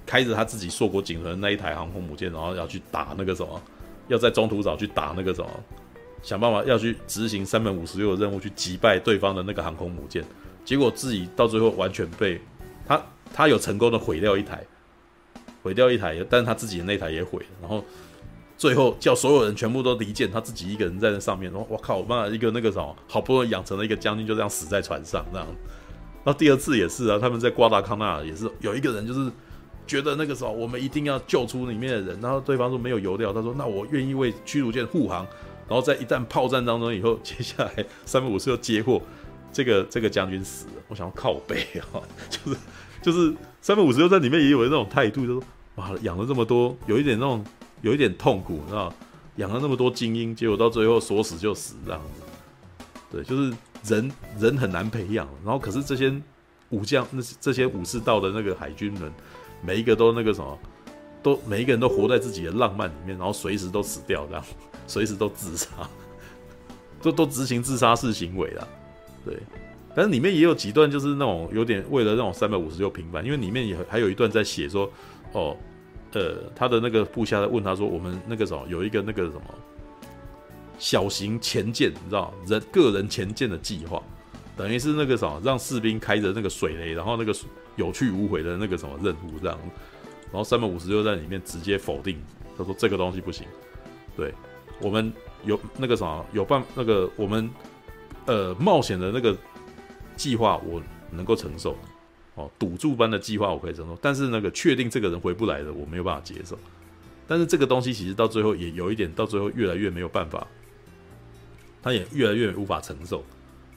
[0.07, 3.61] 开着他自己硕果仅存的那一台航空母舰，然后要去打那个什么，
[4.09, 5.51] 要在中途岛去打那个什么，
[6.23, 10.25] 想办法要去执行三本五十六的任务，去击败对方的那个航空母舰，
[10.65, 12.41] 结果自己到最后完全被
[12.87, 13.03] 他
[13.33, 14.65] 他有成功的毁掉一台，
[15.63, 17.85] 毁掉一台，但是他自己的那台也毁了，然后。
[18.57, 21.51] 最后叫所有人全部都离舰，他自己一个人在那上面。
[21.51, 25.47] 然后我靠，我妈一个那个什么，好不容易养成了一个将军，就这样死在船上这样。
[26.25, 29.31] 然后第二次也是啊，他们在瓜达康纳也是有一个人，就是
[29.87, 32.21] 觉得那个时候我们一定要救出里面的人。
[32.21, 35.27] 然后对方说没有油料，他说那我愿意为驱逐舰护航。
[35.69, 39.01] 然后在一旦炮战当中以后，接下来 三百五十六接获
[39.53, 40.73] 这个这个将军死了。
[40.89, 42.59] 我想要靠背啊，就是
[43.03, 45.43] 就是三百五十六在里面也有那种态度，就是说
[45.77, 47.45] 哇养了这么多，有一点那种。
[47.83, 48.91] 有一点痛苦，你知道，
[49.37, 52.23] 养了那么多精英，结果到最后说死就死这样子。
[53.13, 53.53] 对，就是
[53.85, 55.29] 人人很难培养。
[55.45, 56.13] 然后可是这些
[56.71, 59.13] 武将，那这些武士道的那个海军们，
[59.63, 60.59] 每一个都那个什么，
[61.23, 64.45] 都每一个人都活在自己的浪漫里面，然后随时都死掉这样，
[64.87, 65.69] 随时都自杀，
[67.03, 68.69] 都都执行自杀式行为了。
[69.25, 69.39] 对，
[69.95, 74.91] 但是里面也有几段就是那种有点为了那种三百五十六平凡，因为里面也还有一段在写说，
[75.33, 75.57] 哦。
[76.17, 79.43] 呃，他的那个部下在问他说：“我们那个什么有一个那个什么
[80.79, 84.03] 小型潜舰，你知道人个人潜舰的计划，
[84.57, 87.35] 等于是那个什么让士兵开着那个水雷，然后那个
[87.77, 89.59] 有去无回的那个什么任务这样。
[90.33, 92.21] 然后三百五十六在里面直接否定，
[92.59, 93.47] 他说这个东西不行。
[94.17, 94.35] 对，
[94.81, 95.13] 我们
[95.45, 97.49] 有那个什么有办那个我们
[98.27, 99.37] 呃冒险的那个
[100.17, 101.77] 计划，我能够承受。
[102.35, 106.59] 哦，赌注般的计划我可以承受，但是那个确定这个人回不来的，我没有办法接受。
[107.29, 110.45] 但是这个东西其实到最后也有一点，到最后越来越没有办法，
[111.85, 113.23] 他也越来越无法承受，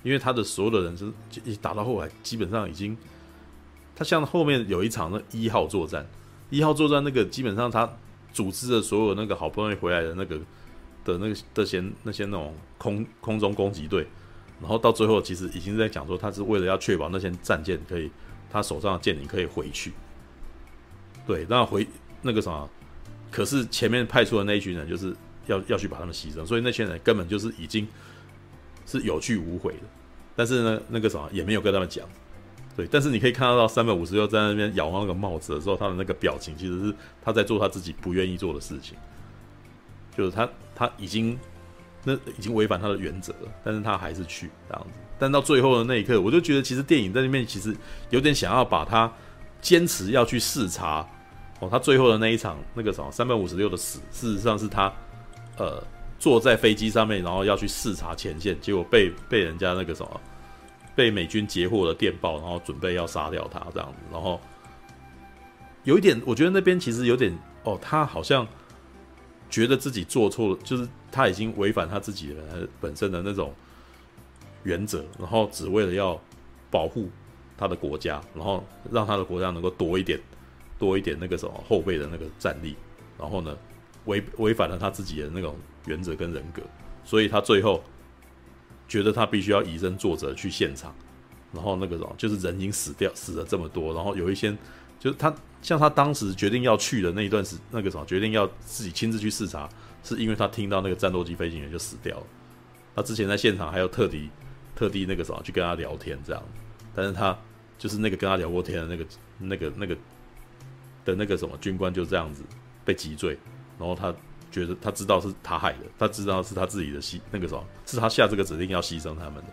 [0.01, 1.11] 因为他的所有的人是
[1.43, 2.97] 一打到后来，基本上已经，
[3.93, 6.07] 他像后面有一场那一号作战，
[6.49, 7.87] 一号作战那个基本上他
[8.31, 10.37] 组织的所有那个好不容易回来的那个
[11.03, 14.07] 的那个的些那些那种空空中攻击队，
[14.61, 18.09] 然后到最后其实已经在讲说，他是为了要确保那些战舰可以。
[18.49, 19.91] 他手上的舰艇可以回去，
[21.27, 21.85] 对，那回
[22.21, 22.67] 那个什么，
[23.29, 25.13] 可是前面派出的那一群人就是
[25.47, 27.87] 要要去把他们牺牲，所以那些人根本就是已经
[28.85, 29.79] 是有去无回的。
[30.35, 32.07] 但是呢，那个什么也没有跟他们讲，
[32.75, 32.87] 对。
[32.91, 38.95] 但是你可以看得到三百五十六在那边咬那个帽子的时候，他的那个表情其实是他在做他自己不愿意做的事情，
[40.15, 41.35] 就是他他已经
[42.03, 44.99] 那已经违反他的原则了，但是他还是去这样子。
[45.17, 47.75] 但到最后的那一刻，我就觉得其实电影在那边其实
[48.11, 49.11] 有点想要把他
[49.59, 51.03] 坚持要去视察
[51.59, 54.93] 哦，他最后的那一场那个什么三百五十六的死，事实上是他
[55.57, 55.83] 呃
[56.17, 60.21] 坐在飞机上面，然后要去视察前线，结果被被人家那个什么
[60.95, 64.39] 被美军截获了电报，然后准备要杀掉他这样子，然后
[65.83, 68.47] 有一点我觉得那边其实有点哦，他好像
[69.49, 73.53] 觉得自己做错了，就是他已经违反他自己的本身的那种。
[74.63, 76.19] 原则，然后只为了要
[76.69, 77.09] 保护
[77.55, 80.19] 他的国家，然后让他的国家能够多一点、
[80.77, 82.75] 多一点那个什么后备的那个战力，
[83.17, 83.55] 然后呢，
[84.07, 86.61] 违违反了他自己的那种原则跟人格，
[87.05, 87.81] 所以他最后
[88.87, 90.93] 觉得他必须要以身作则去现场，
[91.53, 94.51] 然后那个什么就是人已经死掉死了这么多，然后有一些
[94.99, 99.69] 就是他像他当时决定要去的那一段时那个什么决定要自己亲自去视察，
[100.03, 102.25] 是因为他听到那个战斗机飞行员就死掉了，
[102.95, 104.29] 他之前在现场还有特地。
[104.77, 106.43] 特地那个什么去跟他聊天这样，
[106.93, 107.35] 但是他
[107.79, 109.05] 就是那个跟他聊过天的那个
[109.39, 109.97] 那个那个
[111.03, 112.43] 的那个什么军官就这样子
[112.85, 113.35] 被击坠，
[113.79, 114.13] 然后他
[114.51, 119.45] 觉得他知道是他害的，他知道是他自己的牺那个什么是他下这个指令要牺牲他们的，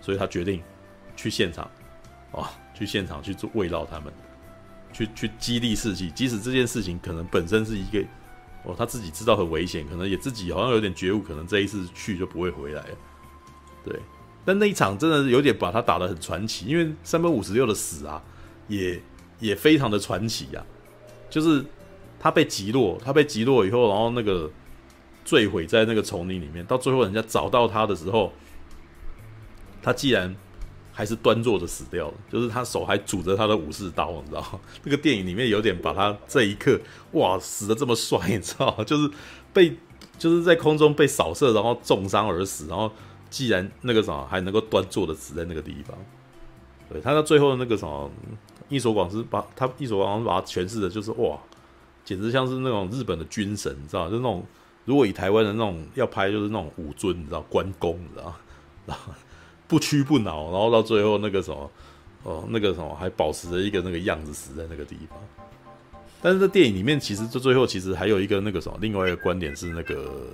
[0.00, 0.62] 所以他决定
[1.16, 1.70] 去现场
[2.32, 4.12] 啊，去现场去做慰劳他们，
[4.92, 8.00] 去去激励士气，即使这件事情可能本身是一个
[8.64, 12.96] 哦他自己知道很危险，可能也自己好像有点觉悟，可能这一次去就不会回来了，
[13.84, 14.00] 对。
[14.44, 18.22] 但那一场真的有点把他打得很传奇，因为三百五十六的死啊，
[18.66, 18.98] 也
[19.40, 20.64] 也非常的传奇啊。
[21.28, 21.62] 就是
[22.18, 24.50] 他被击落，他被击落以后，然后那个
[25.24, 28.32] 坠毁在那个丛林里面，到最后人家找到他的时候，
[29.82, 30.34] 他既然
[30.92, 34.60] 还是端坐着死掉了，就是他手还拄着他的武士刀，你知道？
[34.84, 36.80] 那个电影里面有点把他这一刻，
[37.12, 38.82] 哇，死的这么帅， 你知道？
[38.84, 39.10] 就是
[39.52, 39.76] 被
[40.18, 42.90] 就是在空中被扫射，然后重伤而死，然后。
[43.30, 45.94] 既然那个什么还能够端坐的死在那个地方，
[46.88, 48.10] 对，他到最后的那个什么，
[48.70, 51.38] 伊索广司把他伊索广司把他诠释的就是哇，
[52.08, 54.42] 简直像是那种日本的军神，你知道，就那种
[54.86, 58.34] 如果以台湾的那种要拍，就是那种武尊，你知道，关公，你知道，
[58.86, 59.12] 然后
[59.66, 61.70] 不屈不挠，然后到最后那个什么，
[62.22, 65.18] 哦，那个什么还保持着一个那个样子死在那个地方。
[66.22, 70.28] 但是这电影里面，其实这最后其实还有一个那个什么，另外一个观点是那个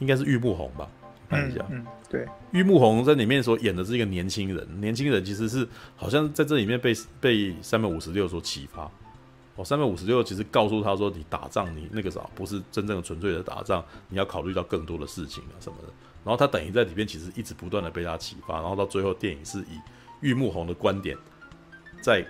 [0.00, 0.86] 应该是玉木宏吧。
[1.30, 5.66] 看一下，嗯，对，玉木宏在里面所演的是一个年轻人，年轻人其实是
[5.96, 8.90] 好像在这里面被被三百五十六所启发。
[9.56, 15.88] 哦，三百五十六其实告诉他说，你打仗你那个啥不是真正的纯粹的打仗，你要考虑到更多的事情啊什么的。
[16.24, 19.80] 然后他等于在里面其实一直不断的被他启发，然后到最后电影是以
[20.20, 21.16] 玉木宏的观点
[22.00, 22.24] 在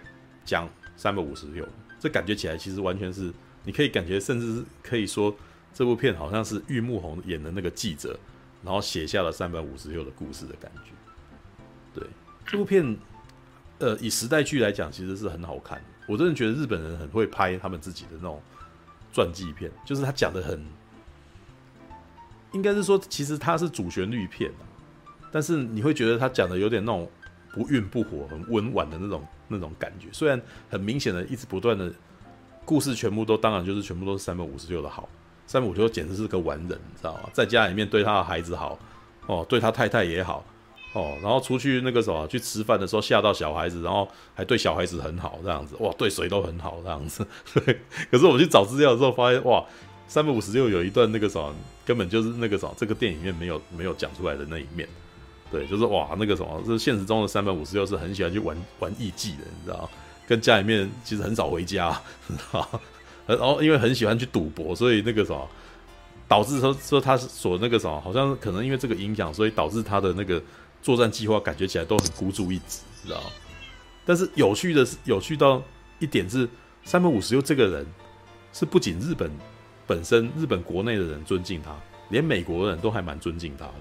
[0.45, 1.67] 讲三百五十六，
[1.99, 3.33] 这感觉起来其实完全是
[3.65, 5.35] 你可以感觉，甚至是可以说
[5.73, 8.19] 这部片好像是玉木宏演的那个记者。
[8.63, 10.93] 然后写下了三百五十六的故事的感觉。
[11.95, 12.03] 对，
[12.47, 12.97] 这部片，
[13.79, 15.85] 呃，以时代剧来讲，其实是很好看。
[16.07, 18.41] 我真的觉得日本人很会拍他们自己的那种
[19.13, 20.65] 传记片，就是他讲的很，
[22.53, 24.51] 应该是说，其实他是主旋律片，
[25.33, 27.11] 但是你会觉得他讲的有点那种
[27.53, 30.09] 不愠不火、很温婉的那种那种感觉。
[30.13, 31.93] 虽然很明显的一直不断的
[32.65, 35.09] 故事全部都，当然就是全部都是三百五十六的好。
[35.47, 37.29] 三百五十六简直是个完人，你知道吗？
[37.33, 38.79] 在家里面对他的孩子好，
[39.27, 40.45] 哦，对他太太也好，
[40.95, 47.27] 哦，然后出去那个什么去吃饭的时候吓到小孩子，然后还对小孩子很好，这样子，哇，对谁都很好，这样子。
[47.53, 47.81] 对，
[48.11, 49.63] 可是我去找资料的时候发现，哇，
[50.09, 54.89] 三百五十六有一段那个什么，根本就是那个什么，这个电影里面没有没有讲出来的那一面。
[55.51, 59.89] 对，就是哇，那个什么，是现实中的三百五十六是很喜欢去玩玩艺伎的，你知道？
[60.27, 62.81] 跟家里面其实很少回家， 你知道吗？
[63.27, 65.49] 然后因为很喜欢去赌博，所以那个什么，
[66.27, 70.43] 导致说说他所那个什么，好像可能因为这个影响，所以导致他的那个
[70.85, 73.19] 作战计划感觉起来都很孤注一掷，知道？
[74.05, 75.63] 但是有趣的是，有趣到
[75.99, 76.47] 一点是，
[76.83, 77.87] 山本五十六这个人
[78.53, 79.31] 是不仅日本
[79.87, 81.75] 本身日本国内的人尊敬他，
[82.11, 83.75] 连美国人都还蛮尊敬他的。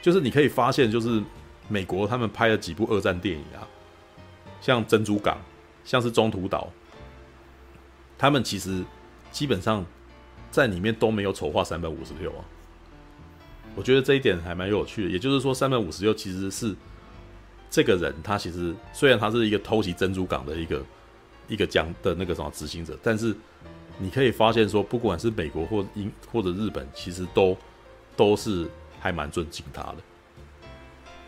[0.00, 1.22] 就是你可以发现，就是
[1.68, 3.68] 美国他们拍了几部二战电影啊，
[4.62, 5.36] 像珍珠港，
[5.84, 6.72] 像是中途岛，
[8.16, 8.82] 他们其实
[9.30, 9.84] 基本上
[10.50, 12.42] 在里面都没有丑化山本五十六啊。
[13.76, 16.74] 我觉得这一点还蛮有趣的，也就是说，三本五十六其实是
[17.70, 20.82] 这个人，他其实虽然他是一个偷袭珍珠港的一个
[21.46, 23.32] 一个将的那个什么执行者，但是
[23.98, 27.56] 你可以发现说，不管是美国或英或者日本，其实都
[28.16, 28.68] 都是。
[28.98, 29.96] 还蛮尊敬他的，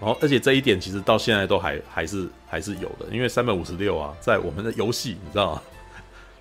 [0.01, 5.62] 然后而且这一点其实到现在都还还是还是有的，因为三百五十六啊，在我们的游戏你知道吗？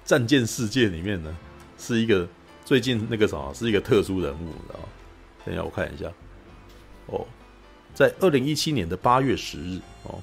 [0.04, 1.38] 战舰世界里面呢，
[1.78, 2.28] 是一个
[2.66, 4.86] 最近那个什么，是一个特殊人物，你知道吗？
[5.48, 6.12] 等一下我看一下，
[7.06, 7.26] 哦，
[7.96, 10.20] 在二零一七年的八月十日哦，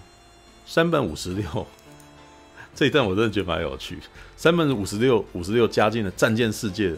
[0.66, 1.66] 山本五十六
[2.74, 3.98] 这一段我真的觉得蛮有趣，
[4.36, 6.94] 山本五十六五十六加进了战舰世界。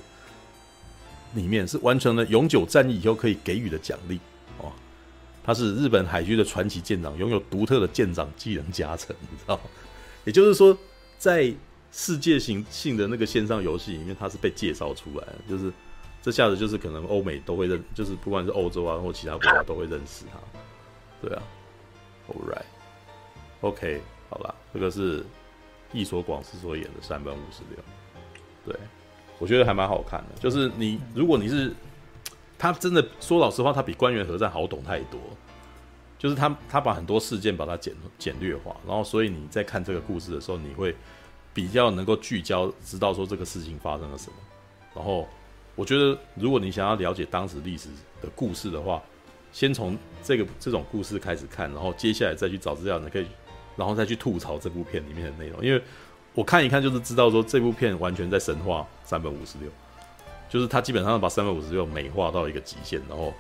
[1.35, 4.19] 里面是完成了永久战役以后可以给予的奖励
[4.59, 4.73] 哦，
[5.45, 9.61] 他是日本海军的传奇舰长，拥有独特的舰长技能加成，你知道？
[10.25, 10.75] 也就是说，
[11.19, 11.53] 在
[11.93, 15.71] 世界性性的那个线上游戏里面，他是被介绍出来的，就是
[16.27, 20.41] 这下子就是可能欧美都会认，就是不管是欧洲啊或其他国家都会认识他，
[21.23, 21.43] 对啊
[22.29, 25.25] ，All right，OK，好吧，这个是
[25.93, 27.79] 役所广司所演的三本五十六，
[28.65, 28.77] 对。
[29.39, 31.73] 我觉得还蛮好看的，就是你如果你是
[32.59, 35.21] 他，真的说老实话，他比关原合战好懂太多。
[36.19, 40.97] 就是他他把很多事件把它简简略化，然后所以你在看这个故事的时候，你会
[41.55, 44.37] 比较能够聚焦，知道说这个事情发生了什么。
[44.95, 45.29] 然后
[45.77, 47.89] 我觉得，如果你想要了解当时历史
[48.21, 49.01] 的故事的话，
[49.53, 53.27] 先从这个这种故事开始看，然后接下来再去找资料，你可以
[53.77, 55.81] 然后再去吐槽这部片里面的内容，因为。
[56.35, 59.71] 我看一看就是知道说这部片完全在神话三本五十六，
[60.51, 63.33] 就是他基本上把三本五十六美化到一个极限，然后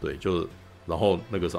[0.00, 0.46] 对，就是
[0.86, 1.58] 然后那个啥，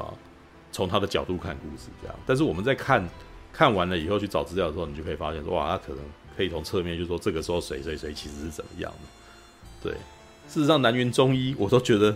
[0.71, 2.17] 从他的角度看故事这样。
[2.25, 3.05] 但是我们在看
[3.51, 6.01] 看完了以后去找资料的时候，你就可以发现说哇，他可能
[6.37, 9.18] 可以从侧面就说这个时候谁谁谁其实是怎么样的。
[9.81, 9.91] 对，
[10.47, 12.15] 事实上南云中医我都觉得，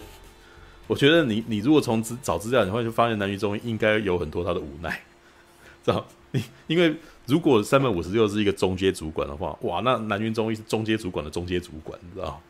[0.87, 5.01] 我觉得你你如果从资找资料，你会就发现南云中医应该有很多他的无奈，
[5.83, 6.95] 知道你因为。
[7.25, 12.41] 如果三本五十六是一个中阶主管的话，哇，那南云中医是中阶主管的中阶主管，你知道？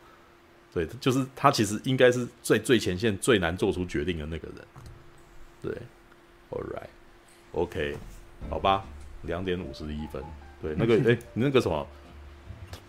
[0.73, 4.57] 对，就是他其实应该是最最前线最难做出决定的那个人。
[5.61, 5.71] 对
[6.49, 7.95] ，All right，OK，
[8.49, 8.83] 好吧，
[9.21, 10.23] 两点五十一分。
[10.59, 11.87] 对，那个哎、 欸，你那个什么，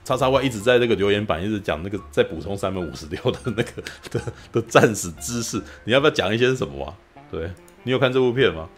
[0.05, 4.21] 叉叉 Y 一直在那个留言板一直讲那个在补充三本五十六的那个的
[4.53, 6.95] 的战士知识，你要不要讲一些什么啊？
[7.31, 7.51] 对，
[7.83, 8.69] 你有看这部片吗？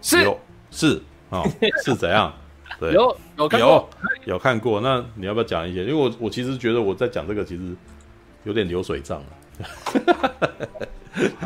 [0.00, 0.22] 是。
[0.22, 0.40] 有
[0.70, 0.96] 是
[1.28, 1.50] 啊、哦，
[1.84, 2.32] 是怎样？
[2.80, 3.90] 对，有有看有
[4.24, 4.80] 有看过。
[4.80, 5.84] 那你要不要讲一些？
[5.84, 7.76] 因为我我其实觉得我在讲这个其实
[8.44, 9.26] 有点流水账了。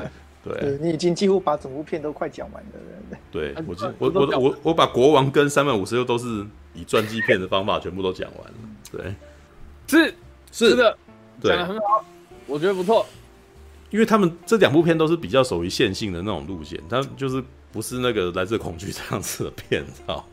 [0.48, 3.18] 对，你已经几乎把整部片都快讲完了。
[3.30, 6.44] 对我我我我我把国王跟三百五十六都是
[6.74, 8.54] 以传记片的方法全部都讲完了。
[8.90, 9.14] 对，
[9.86, 10.14] 是
[10.52, 10.96] 是，的，
[11.42, 12.04] 讲的很好，
[12.46, 13.04] 我觉得不错。
[13.90, 17.42] 因为他们这两部片都是比较属于线性的那种路线，它就是。
[17.72, 20.24] 不是那个来自恐惧这样子的片子啊，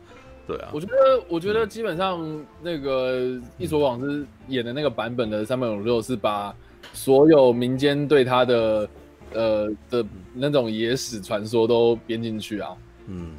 [0.47, 6.55] 对啊，我觉得我觉得基本上那个一所广司演的那个版本的三百五十六是把
[6.93, 8.87] 所有民间对他的
[9.33, 12.75] 呃的那种野史传说都编进去啊，
[13.07, 13.33] 嗯，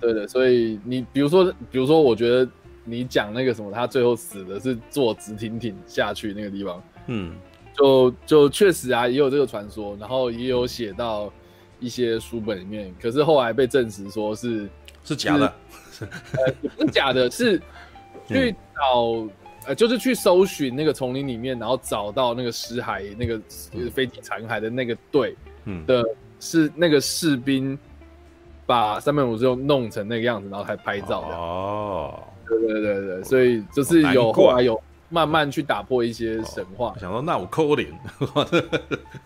[0.00, 2.48] 对的，所以你比如说比如说，我觉得
[2.84, 7.34] 你讲那个什么，他最后死的是坐直挺挺下去那个地方，嗯，
[7.76, 11.32] 就就确实啊，也有这个传说，然后也有写到。
[11.80, 14.68] 一些书本里面，可是后来被证实说是
[15.04, 15.54] 是假的，
[16.00, 17.56] 呃，不是假的，是
[18.26, 19.30] 去找、嗯、
[19.68, 23.38] 呃，就是去搜寻那个丛林里面，然后找到那个尸骸，那个
[23.90, 26.02] 飞机残骸的那个队，嗯，的
[26.40, 27.78] 是那个士兵
[28.64, 37.92] 把三百五十六弄成那个样子，然后才拍照哦，对对对对，所以就是有后来有慢慢去打破一些神话，哦、想说那我扣脸，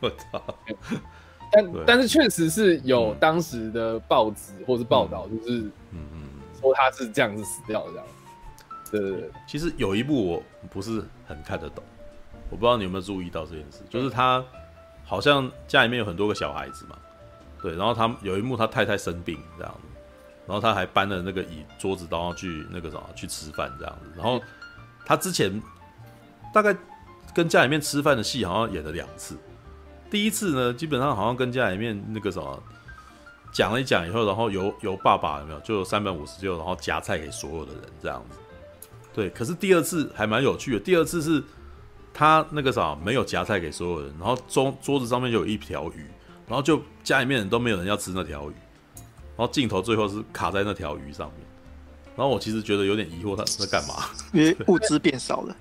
[0.00, 0.42] 我操。
[1.54, 5.58] 但但是确实是有当时的报纸或是报道，就是
[5.92, 6.22] 嗯嗯
[6.60, 8.06] 说他是这样子死掉的这样。
[8.92, 11.82] 对，其实有一部我不是很看得懂，
[12.50, 14.44] 我不知道你有没有注意到这件事，就是他
[15.02, 16.98] 好像家里面有很多个小孩子嘛，
[17.62, 19.88] 对，然后他有一幕他太太生病这样子，
[20.46, 24.38] 然后他还搬了那个椅桌子，然后去那个什么去吃饭这样子，然后
[25.06, 25.50] 他之前
[26.52, 26.76] 大概
[27.34, 29.36] 跟家里面吃饭的戏好像演了两次。
[30.10, 32.62] 第一次呢，基本上好像跟家里面那个什么，
[33.54, 38.38] 讲了一讲以后，然后由由爸爸有没有就三百五十六，然后夹菜给所有的人这样子。
[39.14, 40.80] 对，可是第二次还蛮有趣的。
[40.80, 41.42] 第二次是
[42.14, 46.06] 他那个啥没有夹菜给所有人，然后桌桌子上面就有一条鱼，
[46.46, 48.54] 然后就家里面人都没有人要吃那条鱼，
[49.36, 51.46] 然后镜头最后是卡在那条鱼上面。
[52.14, 54.04] 然后我其实觉得有点疑惑，他在干嘛？
[54.32, 55.56] 因为 物资变少了。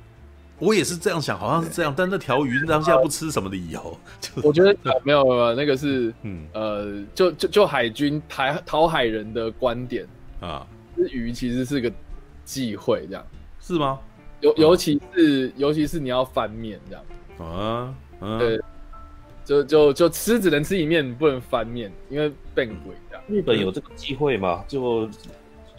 [0.59, 3.97] 我也是这样想，好像是这样，但那条鱼当下不吃什么理由？
[4.43, 10.05] 我觉得没有没有，那个是嗯呃，就就就海军台讨海人的观点
[10.39, 11.91] 啊，这鱼其实是个
[12.45, 13.25] 忌讳，这样
[13.73, 13.99] 是吗？
[14.41, 17.03] 尤尤其是尤其是你要翻面这样
[17.49, 17.93] 啊，
[18.39, 18.59] 对，
[19.45, 23.23] 就就就吃只能吃一面，不能翻面，因为变鬼这样。
[23.27, 24.63] 日本有这个机会吗？
[24.67, 25.09] 就。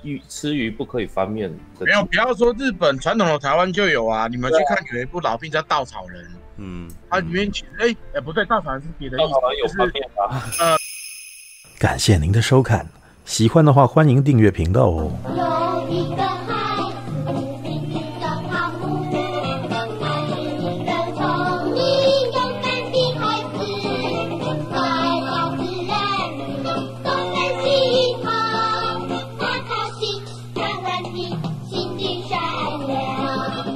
[0.05, 4.27] 鱼吃鱼不可以翻面，没有，不要说日本传统的台湾就有啊。
[4.27, 6.25] 你们去看有一部老片叫《稻草人》，
[6.57, 10.43] 嗯，它里面其实哎哎不对，稻草人是别的意思，稻草人有翻面吗？
[10.59, 10.77] 呃，
[11.79, 12.85] 感谢您的收看，
[13.25, 16.52] 喜欢的话欢迎订阅频道哦。